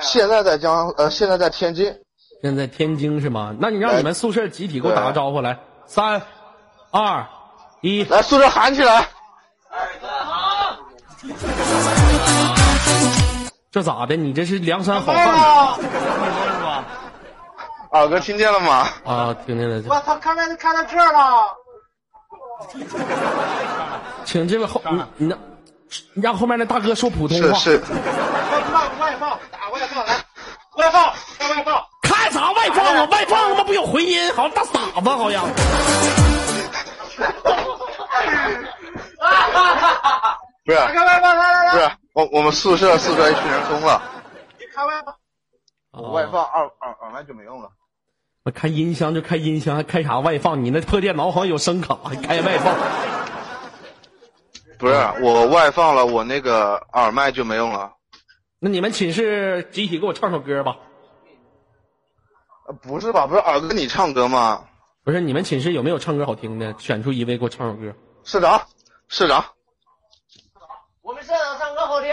[0.00, 1.94] 现在在江呃现在在天津，
[2.42, 3.54] 现在天津是吗？
[3.60, 6.22] 那你让你们宿舍集体给我打个招呼来，三、
[6.90, 7.26] 二、
[7.82, 8.04] 一。
[8.04, 9.06] 来宿舍喊起来。
[13.70, 14.16] 这咋的？
[14.16, 15.82] 你这是梁山好哎汉呀，是
[16.64, 16.84] 吧？
[17.90, 18.88] 二哥听见了吗？
[19.04, 19.34] 啊！
[19.46, 21.54] 听见了，我操，看来看到这儿了。
[24.24, 25.38] 请这位后你你让
[26.14, 27.52] 你让后面那大哥说普通话。
[27.58, 27.76] 是是，
[28.98, 30.14] 外放，打外放来，
[30.76, 31.84] 外放，开外放。
[32.02, 33.04] 开啥外放啊？
[33.10, 34.32] 外放他妈不有回音？
[34.34, 35.44] 好像大傻子好像。
[40.68, 44.02] 不是开外放，来来来，不是，我我们宿舍宿舍一群人疯了，
[44.58, 45.16] 你开外放。
[45.92, 47.70] 我外放二二耳麦就没用了。
[48.44, 50.62] 我开音箱就开音箱，还开啥外放？
[50.62, 52.74] 你那破电脑好像有声卡，还开外放。
[54.78, 57.94] 不是，我外放了，我那个耳麦就没用了。
[58.58, 60.76] 那你们寝室集体给我唱首歌吧。
[62.66, 63.26] 呃不是吧？
[63.26, 64.66] 不是耳哥你唱歌吗？
[65.02, 66.74] 不是，你们寝室有没有唱歌好听的？
[66.78, 67.94] 选出一位给我唱首歌。
[68.22, 68.60] 社长，
[69.08, 69.42] 社长，
[71.08, 72.10] 我们社长唱歌好听。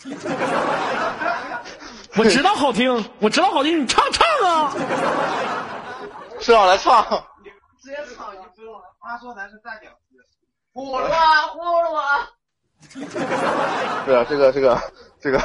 [2.16, 4.72] 我知道好听，我知道好听，你唱唱啊！
[6.40, 7.04] 社长来唱。
[7.82, 8.80] 直接唱一歌。
[9.02, 10.16] 他说咱是大屌丝。
[10.72, 12.26] 呼噜啊，呼噜啊。
[14.06, 14.80] 对啊，这个这个
[15.20, 15.38] 这个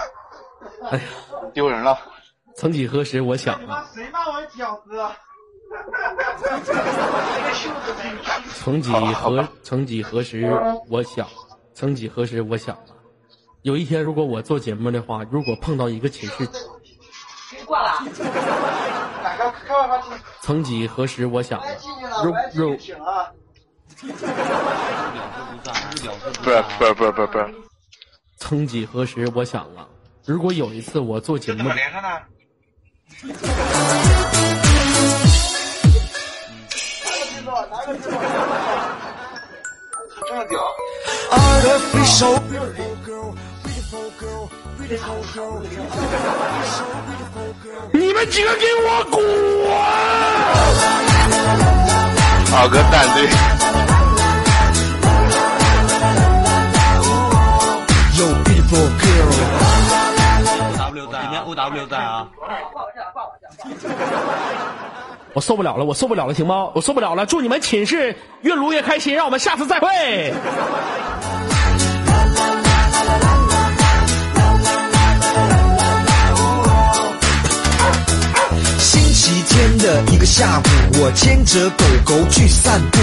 [0.89, 1.03] 哎呀，
[1.53, 1.99] 丢人了。
[2.55, 5.05] 曾几何时，我想啊，谁骂我屌丝？
[8.63, 10.49] 曾几何曾几何时，
[10.89, 11.27] 我想，
[11.75, 12.83] 曾几何时，我想了，
[13.63, 16.47] 有一天如果我做节目的话，如果碰到一个寝室，
[20.41, 21.67] 曾几何时，我想了，
[22.23, 23.29] 如我来进如去请啊。
[24.01, 24.07] 不
[26.49, 27.53] 是不是不是不是不是，
[28.37, 29.85] 曾几何时，我想了，
[30.25, 32.09] 如果有一次我做节目，连上呢？
[37.03, 38.13] 拿个制作，拿个制作。
[47.91, 49.19] 你们几个给我滚！
[52.53, 53.17] 耳哥淡定。
[58.15, 62.27] Yo beautiful girl，W 在，今天 O W 在啊。
[65.35, 66.71] 我受不了了，我受不了了，行吗？
[66.73, 67.25] 我受不了了！
[67.25, 70.33] 祝你们寝室越撸越开心，让我们下次再会。
[78.79, 80.63] 星期天的一个下午，
[81.03, 82.97] 我牵着狗狗去散步，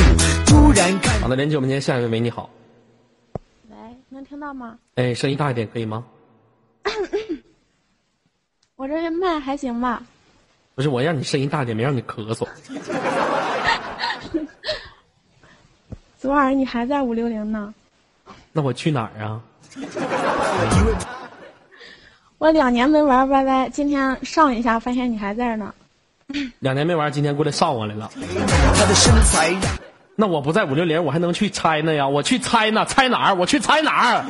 [0.47, 2.49] 突然看好的，连接我们今天下一位，喂，你好，
[3.69, 3.77] 喂，
[4.09, 4.79] 能听到吗？
[4.95, 6.03] 哎，声音大一点可以吗？
[8.77, 10.03] 我这边麦还行吧？
[10.75, 12.47] 不是，我让你声音大点，没让你咳嗽。
[16.19, 17.75] 昨晚你还在五六零呢，
[18.53, 19.41] 那我去哪儿啊？
[22.39, 25.75] 我两年没玩 YY，今天上一下发现你还在呢。
[26.61, 28.11] 两年没玩，今天过来上我来了。
[28.15, 29.55] 他的身材
[30.15, 32.07] 那我不在五六零，我还能去猜呢呀？
[32.09, 33.35] 我去猜呢，猜哪儿？
[33.35, 34.25] 我去猜哪儿？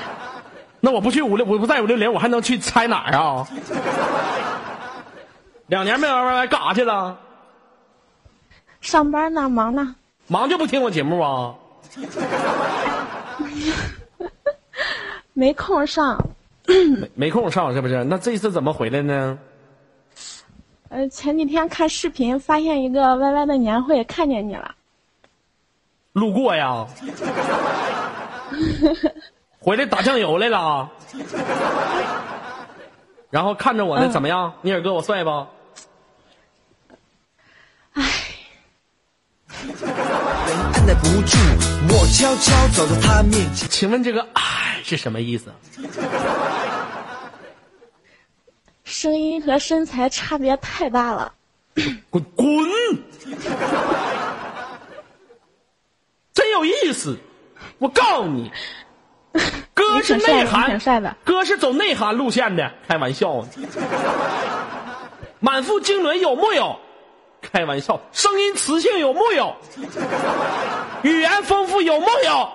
[0.80, 3.46] 那我不去五六，我不在五六零，我还能去猜哪儿啊？
[5.70, 7.16] 两年没玩 YY 干啥去了？
[8.80, 9.94] 上班呢，忙呢。
[10.26, 11.54] 忙就不听我节目啊？
[15.32, 16.18] 没空上。
[16.66, 18.02] 没没空上是不是？
[18.04, 19.38] 那这次怎么回来呢？
[20.88, 24.74] 呃，前几天看视频发现一个 YY 的年会，看见你了。
[26.14, 26.84] 路过呀？
[29.60, 30.90] 回来打酱油来了？
[33.30, 34.52] 然后看着我呢，嗯怎么样？
[34.62, 35.46] 尼尔哥，我帅不？
[41.02, 41.36] 不住，
[41.88, 43.68] 我悄悄走到他面前。
[43.68, 45.52] 请问这个“爱”是什么意思？
[48.84, 51.32] 声音和身材差别太大了。
[52.10, 52.46] 滚滚！
[56.34, 57.16] 真有意思，
[57.78, 58.50] 我告诉你，
[59.72, 61.16] 哥是内涵挺，帅的。
[61.24, 63.48] 哥是走内涵路线的，开玩笑呢。
[65.38, 66.78] 满腹经纶有木有？
[67.40, 69.54] 开玩笑，声音磁性有木有？
[71.02, 72.48] 语言丰富有木有？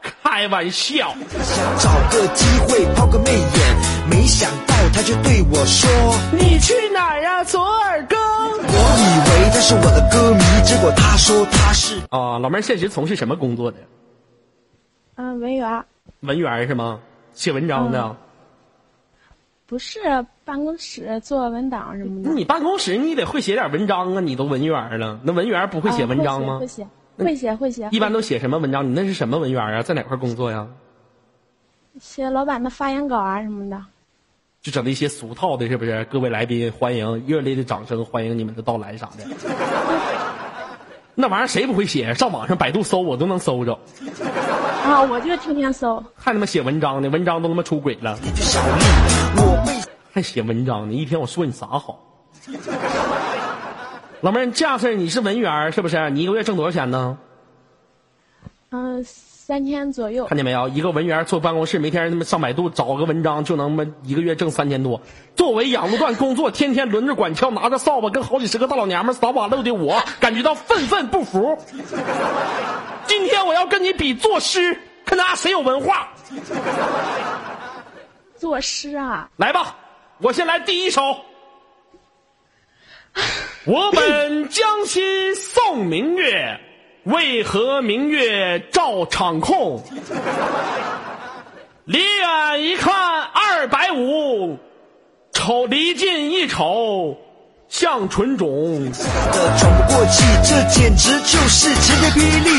[0.00, 5.88] 开玩笑，想找个机会抛个媚眼，没想到他却对我说。
[6.32, 8.16] 你去哪儿呀，左耳哥？
[8.16, 13.78] 我以为他是我的歌迷，结果他说他是啊，老妹儿现实从事什么工作的？
[15.14, 15.84] 嗯、文员
[16.20, 16.98] 文员是吗？
[17.32, 18.16] 写文章的。
[19.66, 20.00] 不是
[20.44, 22.28] 办公室做文档什么的。
[22.28, 24.20] 那你办公室你得会写点文章啊！
[24.20, 26.54] 你都文员了，那文员不会写文章吗？
[26.54, 26.86] 啊会写
[27.18, 27.88] 会写会写。
[27.92, 28.88] 一般都写什么文章？
[28.88, 29.82] 你那是什么文员啊？
[29.82, 30.66] 在哪块工作呀？
[32.00, 33.80] 写老板的发言稿啊什么的。
[34.60, 36.04] 就整那些俗套的，是不是？
[36.06, 39.24] 各位来宾，欢迎热烈的掌声，欢迎你们的到来啥的。
[41.14, 42.14] 那玩意儿谁不会写？
[42.14, 43.78] 上网上百度搜，我都能搜着。
[44.82, 46.02] 啊，我就天天搜。
[46.16, 47.08] 还他妈写文章呢？
[47.10, 48.18] 文章都他妈出轨了。
[50.12, 50.94] 还写文章呢？
[50.94, 51.98] 一天我说你啥好？
[54.20, 56.10] 老妹儿，这样式儿你是文员是不是？
[56.10, 57.18] 你一个月挣多少钱呢？
[58.70, 59.04] 嗯。
[59.44, 60.68] 三千左右，看见没有？
[60.68, 65.00] 一个文员坐办公室，每天他妈上百度找个文章，就能么一个月挣三千多。
[65.34, 71.58] 作为养路段工作，天天轮着管锹，拿着扫把，跟好几十个大老娘们扫马路的我，感觉到愤愤不服。
[73.08, 76.08] 今天我要跟你比作诗，看咱俩谁有文化。
[78.36, 79.28] 作诗啊！
[79.36, 79.74] 来吧，
[80.22, 81.00] 我先来第一首。
[83.66, 86.60] 我本将心送明月。
[87.04, 89.82] 为何明月照场空？
[91.84, 92.94] 离远一看
[93.24, 94.56] 二百五，
[95.32, 97.18] 瞅离近一瞅
[97.68, 98.48] 像纯种。
[98.92, 102.50] 的喘不过气，这简直就是晴天霹雳。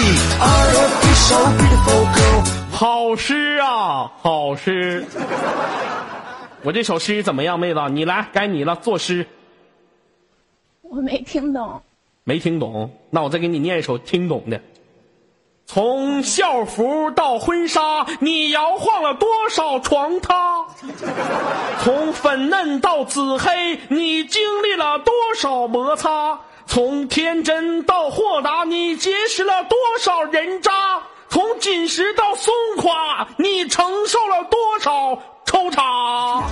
[0.42, 2.44] Artificial beautiful girl，
[2.74, 5.06] 好诗啊，好诗！
[6.64, 7.80] 我这首诗怎么样，妹子？
[7.92, 9.28] 你来，该你了，作诗。
[10.82, 11.82] 我没听懂。
[12.24, 14.62] 没听懂，那我再给你念一首听懂的。
[15.66, 20.66] 从校服到婚纱，你摇晃了多少床榻？
[21.80, 26.40] 从粉嫩到紫黑，你经历了多少摩擦？
[26.66, 30.72] 从天真到豁达，你结识了多少人渣？
[31.34, 35.18] 从紧实到松垮，你承受了多少
[35.48, 36.44] 抽查？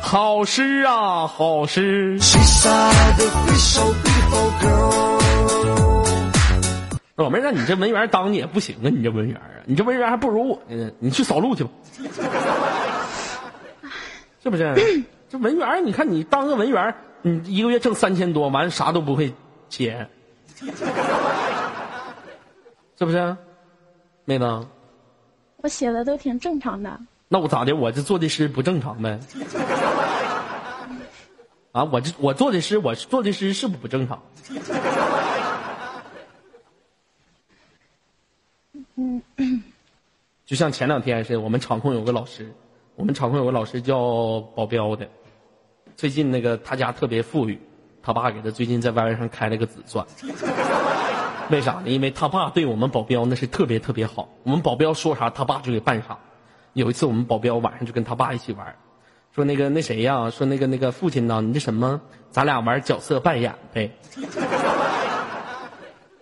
[0.00, 2.18] 好诗啊，好诗！
[7.16, 10.90] 老妹儿，那你这文员当你也不行啊，你这文员啊，你这文员还不如我呢。
[11.00, 11.70] 你去扫路去吧，
[14.42, 14.74] 是不是？
[15.28, 16.94] 这文员，你看你当个文员，
[17.26, 19.34] 你一个月挣三千多，完啥都不会
[19.68, 20.08] 写，
[22.96, 23.36] 是不是？
[24.24, 24.44] 妹子，
[25.56, 27.00] 我写的都挺正常的。
[27.26, 27.74] 那我咋的？
[27.74, 29.18] 我这做的诗不正常呗？
[31.72, 34.22] 啊，我这我做的诗，我做的诗是不不正常？
[38.94, 39.20] 嗯，
[40.46, 42.54] 就像前两天似的，我们场控有个老师，
[42.94, 45.08] 我们场控有个老师叫保镖的，
[45.96, 47.58] 最近那个他家特别富裕，
[48.02, 50.04] 他爸给他最近在 YY 上开了个紫钻，
[51.50, 51.84] 为啥呢？
[51.86, 56.18] 因为他爸对我们保镖那是特别特别好，我们保镖说啥，他爸就给办啥。
[56.74, 58.76] 有一次，我们保镖晚上就跟他爸一起玩，
[59.34, 61.98] 说那个那谁呀，说那个那个父亲呢，你这什么，
[62.30, 63.90] 咱俩玩角色扮演呗。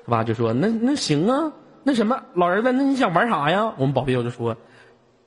[0.06, 1.50] 他爸就说那那行啊，
[1.82, 3.72] 那什么老儿子，那你想玩啥呀？
[3.76, 4.56] 我们保镖就说，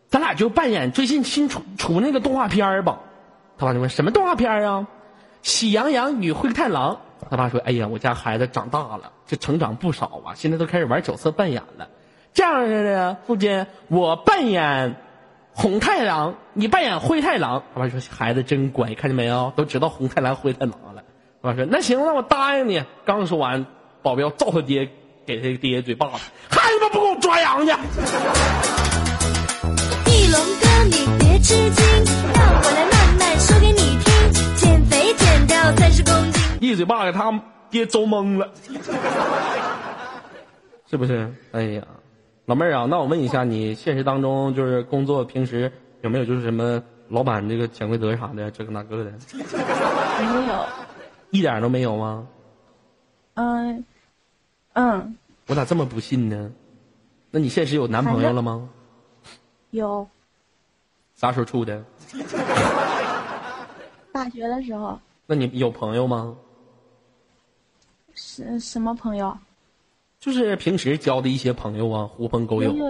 [0.07, 3.01] 咱俩就扮演最近新出出那个动画片吧。
[3.57, 4.87] 他爸就问什么动画片啊？
[5.41, 6.99] 喜羊羊与灰太狼。
[7.29, 11.89] 他爸说，哎呀，我家孩子长大了，这成长不少啊，现在都开始玩角色扮演了。
[12.33, 14.95] 这样的父亲，我扮演。
[15.59, 17.63] 红太狼，你扮演灰太狼。
[17.73, 19.51] 他爸说：“孩子真乖，看见没有？
[19.55, 21.01] 都知道红太狼、灰太狼了。”
[21.41, 23.65] 他爸说：“那行，那我答应你。”刚说完，
[24.03, 24.87] 保镖照他爹
[25.25, 26.13] 给他爹嘴巴子，
[26.51, 27.71] 还他妈不给我抓羊去！
[30.11, 31.85] 翼龙哥，你别吃惊，
[32.35, 32.86] 让我来。
[35.75, 37.31] 三十公斤，一嘴巴给他
[37.69, 38.51] 爹揍懵了，
[40.89, 41.31] 是不是？
[41.51, 41.83] 哎呀！
[42.45, 49.11] 老妹儿啊，那我问一下，你现实当中就是工作平时有没有就是什么老板这个潜规则啥的，这个那个的？
[49.33, 50.65] 没有，
[51.31, 52.25] 一点都没有吗？
[53.35, 53.83] 嗯，
[54.73, 55.17] 嗯。
[55.47, 56.51] 我咋这么不信呢？
[57.31, 58.69] 那你现实有男朋友了吗？
[59.71, 60.07] 有。
[61.15, 61.83] 啥时候处的？
[64.13, 64.97] 大学的时候。
[65.27, 66.33] 那你有朋友吗？
[68.15, 69.37] 什什么朋友？
[70.19, 72.73] 就是平时交的一些朋友啊，狐朋狗友。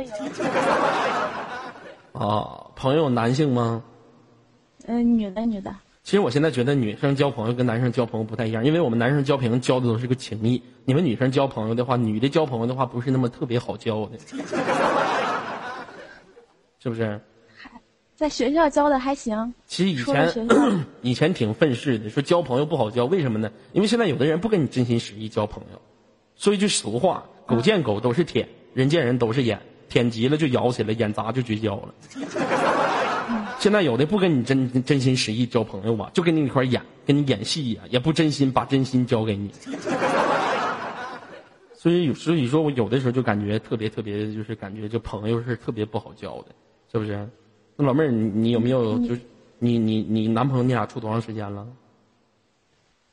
[2.14, 3.84] 啊，朋友男性吗？
[4.86, 5.76] 嗯，女的，女的。
[6.04, 14.18] 其实我现在觉得女生交朋友跟男生交朋友不太一样，因为我们男生交朋友交的都是个情谊，你们女生交朋友的话，女的交朋友的话不是那么特别好交的，
[16.80, 17.20] 是不是？
[18.18, 19.54] 在学校交的还行。
[19.68, 20.34] 其实以前
[21.04, 23.52] 以前挺愤世的，说交朋友不好交，为什么呢？
[23.74, 25.80] 因为现在有的人不跟你真心实意交朋友。
[26.36, 31.94] 说一句俗话，狗见狗都是舔，人见人都是眼，舔急了就咬起来，眼砸就绝交了。
[33.60, 39.52] 现在有的不跟你真真心实意交朋友吧，就跟你一块演，跟你演戏呀、也不真心把真心交给你。
[41.78, 46.48] 所以有所以说我有的时候就感觉特别特别，就是感觉这朋友是特别不好交的，
[46.92, 47.30] 是不是？
[47.78, 49.22] 那老妹儿，你你有没有就是
[49.60, 51.66] 你你你男朋友你俩处多长时间了？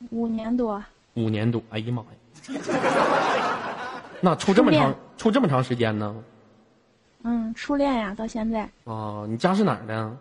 [0.09, 2.07] 五年多，五年多，哎呀妈呀！
[4.21, 6.15] 那处这么长处这么长时间呢？
[7.23, 10.17] 嗯，初恋呀，到现在，哦，你家是哪儿的？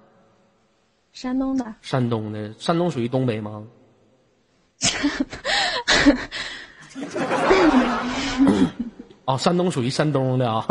[1.12, 3.64] 山东的，山东的，山东属于东北吗？
[9.24, 10.66] 哦，山东属于山东的啊。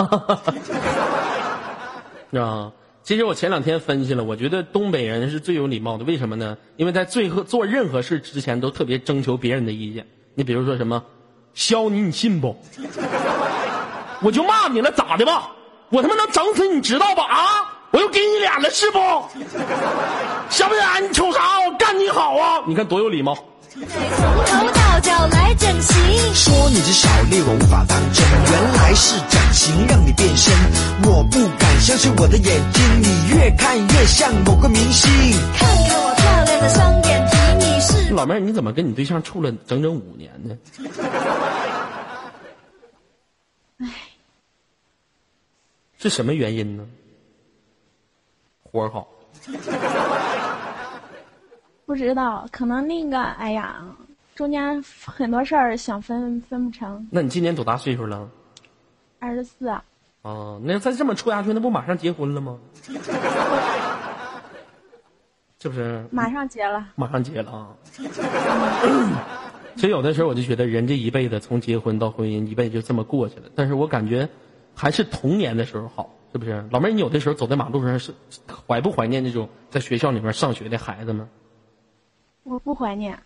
[2.34, 2.72] 啊，
[3.04, 6.58] 其实我前两天分析了，我觉得东北人是最有礼貌的，为什么呢？
[6.78, 10.08] 因为在最后做任何事之前都特别征求别人的意见。
[10.36, 11.04] 你比如说什么，
[11.54, 12.58] 削你，你信不？
[14.22, 15.52] 我就骂你了，咋的吧？
[15.90, 17.26] 我他妈能整死你，知道吧？
[17.26, 17.46] 啊！
[17.92, 19.00] 我又给你脸了，是不？
[20.50, 21.04] 想不想？
[21.04, 21.60] 你瞅啥？
[21.68, 22.64] 我干你好啊！
[22.66, 23.38] 你看多有礼貌。
[25.04, 25.94] 从头到脚来整形。
[26.34, 30.54] 说你是小丽，我无法当真，原来是整形让你变身，
[31.04, 35.12] 我不敢相信我的眼睛，你越看越像某个明星。
[35.56, 40.58] 看看我漂亮的双眼皮，你是老妹儿，你怎么跟你对象处了整整五年呢？
[43.80, 43.88] 哎
[45.98, 46.86] 是什么原因呢？
[48.62, 49.08] 活儿好，
[51.86, 53.86] 不知道，可能那个，哎呀，
[54.36, 58.30] 中间很多事儿想分分不成，那你今年多大岁数了？
[59.20, 59.82] 二十四，啊，
[60.64, 62.60] 那再这么处下去，那不马上结婚了吗？
[65.60, 66.06] 是不是？
[66.12, 67.70] 马上结了，马上结了啊！
[69.76, 73.44] 其实有的时候我就觉得，人这一辈子从结婚到婚姻，一辈子就这么过去了。
[73.56, 74.28] 但是我感觉
[74.76, 76.66] 还是童年的时候好，是不是？
[76.70, 78.14] 老妹儿，你有的时候走在马路上是
[78.68, 81.30] 怀不怀念那种在学校里面上学的孩子们？
[82.44, 83.18] 我不怀念。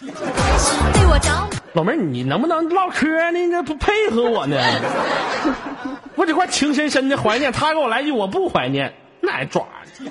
[0.00, 1.30] 对我着。
[1.72, 3.38] 老妹儿，你能不能唠嗑呢？
[3.38, 4.56] 你这不配合我呢？
[6.16, 10.10] 我这块情深深的怀念，他给我来句我不怀念，那还抓呢？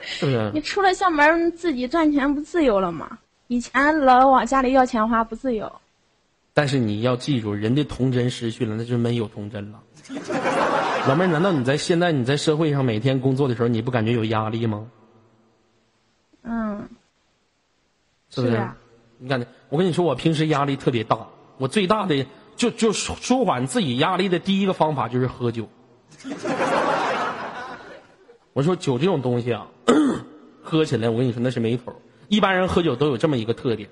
[0.00, 0.50] 是不是？
[0.54, 3.18] 你出了校门，自己赚钱不自由了吗？
[3.48, 5.70] 以前老往家里要钱花，不自由。
[6.54, 9.80] 但是你要记住，人的童真失去了，那就没有童真了。
[11.08, 14.86] 老妹儿，难道你在现在你在社会上每天工作的时候，你不感觉有压力吗？
[16.42, 16.88] 嗯，
[18.36, 18.52] 是不是？
[18.52, 18.76] 是啊
[19.18, 21.26] 你看，我跟你说，我平时压力特别大，
[21.56, 25.66] 我最大的就就舒舒缓自己压力的第一个方法就是喝酒。
[28.52, 29.66] 我说酒这种东西啊，
[30.62, 31.94] 喝起来我跟你说那是没头。
[32.28, 33.88] 一般人喝酒都有这么一个特点，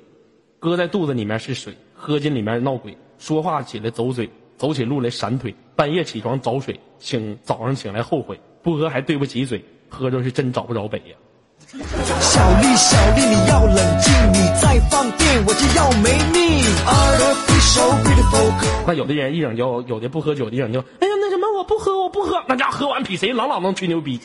[0.59, 4.29] 搁在肚子里面是水，喝进里面闹鬼，说话起来走嘴，
[4.59, 11.17] 走起路来闪腿，半夜起床找水，醒早上醒来后悔，不喝还对不起嘴，喝着是真找不着北呀。
[11.67, 16.65] 小丽，小丽，你要冷静，你再放电我就要没命。
[18.87, 24.21] 那有的人一整就，有的不喝酒的一整就，哎呀，那什么，我不喝，我不喝，那家伙喝完比谁朗朗能吹牛逼。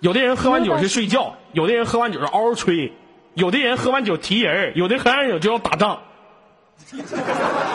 [0.00, 2.92] 有的人喝完酒是睡觉，有的人喝完酒是嗷嗷吹，
[3.34, 5.98] 有的人喝完酒提人，有的喝完酒就要打仗。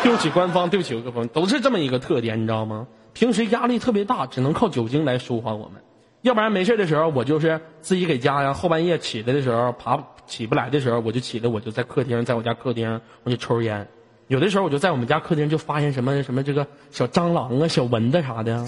[0.03, 2.88] 对不起官方，对不起各方，都是这么一个特点，你知道吗？
[3.14, 5.82] 平时压力特别大，只能靠酒精来舒缓我们，
[6.26, 13.88] 要不然没事的时候，我就是自己给家呀，后半夜起来的时候爬起不来的时候，我就起来，我就在客厅，在我家客厅我就抽烟。
[14.26, 18.67] 有的时候我就在我们家客厅就发现什么什么这个小蟑螂啊、小蚊子啥的，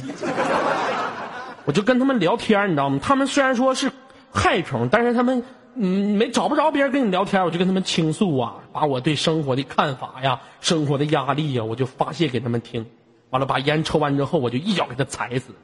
[1.66, 2.99] 我就跟他们聊天，你知道吗？
[3.01, 3.91] 他们虽然说是
[4.32, 5.43] 害虫，但是他们
[5.74, 12.86] 嗯没找不着别人跟你聊天，我就跟他们倾诉啊，把我对生活的看法呀、生活的压力呀，我就发泄给他们听。
[13.32, 15.55] 完了，把烟抽完之后，我就一脚给他踩死。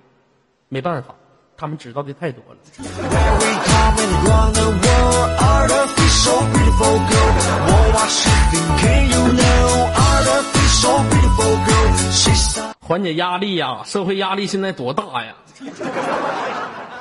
[0.69, 1.13] 没办法，
[1.55, 2.57] 他们知道的太多了。
[12.79, 15.33] 缓解压力呀社会压力现在多大呀？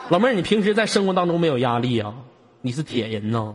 [0.08, 2.12] 老妹儿你平时在生活当中没有压力呀？
[2.60, 3.54] 你是铁人呐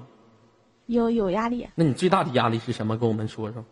[0.87, 1.67] 有有压力。
[1.75, 2.97] 那你最大的压力是什么？
[2.97, 3.63] 跟我们说说。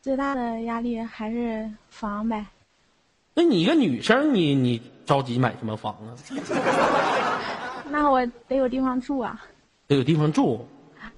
[0.00, 2.46] 最大的压力还是房呗。
[3.34, 4.80] 那你一个女生你你
[5.10, 6.14] 着急买什么房啊？
[7.90, 9.44] 那我得有地方住啊！
[9.88, 10.68] 得有地方住。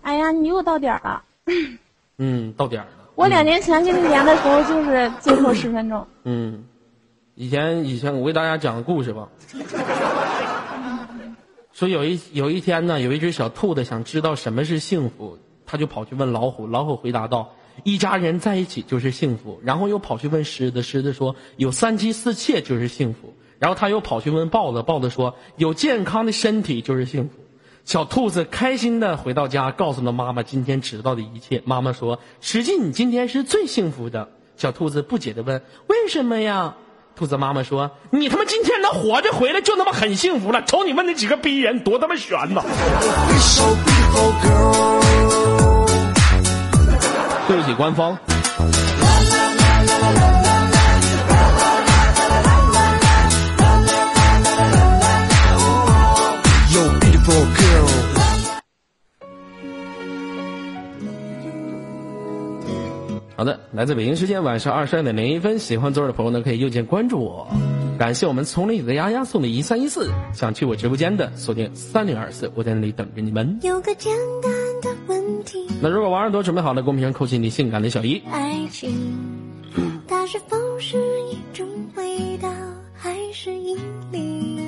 [0.01, 1.22] 哎呀，你又到点儿了。
[2.16, 2.93] 嗯，到点儿了。
[3.16, 6.07] 我两年前跟你连的时候就是最后十分钟。
[6.24, 6.64] 嗯，
[7.34, 9.28] 以前以前我给大家讲个故事吧。
[11.74, 15.36] 说有一有一天呢，有一只小兔子想知道什么是幸福，
[15.66, 17.51] 他就跑去问老虎，老虎回答道
[17.84, 27.36] ：“一家人在一起就是幸福。”然后又跑去问狮子，狮子说：“有三妻四妾就是幸福。”然后他又跑去问豹子，豹子说有健康的身体就是幸福。
[27.84, 31.62] 小兔子开心的回到家，告诉了妈妈今天知道的一切。
[31.64, 36.74] 妈妈说：“实际你今天是最幸福的。”小兔子不解的问：“为什么呀？”
[37.14, 40.64] 兔子妈妈说：“你他妈今天能活着回来就他妈很幸福了。
[40.64, 42.64] 瞅你问那几个逼人，多他妈悬呐！”
[47.46, 48.18] 对不起，官方。
[63.35, 67.49] 好的，来自北京时间晚上二十二点零一分，喜欢左耳的朋友呢可以右键关注我。
[67.99, 73.59] 感谢我们丛林里的丫丫送的一三一四，想去我直播间的锁定三零二四，我在那里等着你们。
[73.62, 74.12] 有个简
[74.43, 74.53] 单
[74.83, 78.22] 的问题，那如果王耳朵准备好了，公屏上扣起你性感的小一。
[78.30, 78.91] 爱情，
[80.07, 80.99] 它是否是
[81.30, 81.66] 一种
[81.97, 82.49] 味道，
[82.95, 83.76] 还是引
[84.11, 84.61] 力？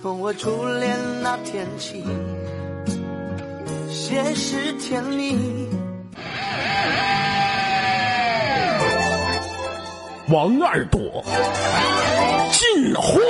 [0.00, 2.02] 从我初恋那天起，
[3.88, 5.36] 先是甜蜜。
[10.28, 11.24] 王二朵
[12.50, 13.20] 进化，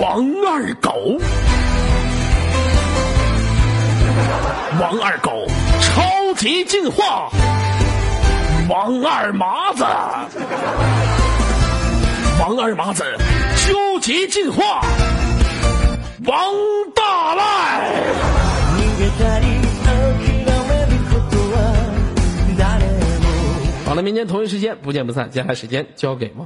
[0.00, 1.18] 王二狗，
[4.80, 5.46] 王二狗
[5.80, 7.28] 超级进化，
[8.68, 9.84] 王二麻子，
[12.40, 13.02] 王二麻子
[13.66, 14.80] 究极进化，
[16.26, 16.36] 王
[16.94, 17.40] 大赖。
[23.86, 25.30] 好了，明天同一时间不见不散。
[25.30, 26.38] 接下来时间交给王。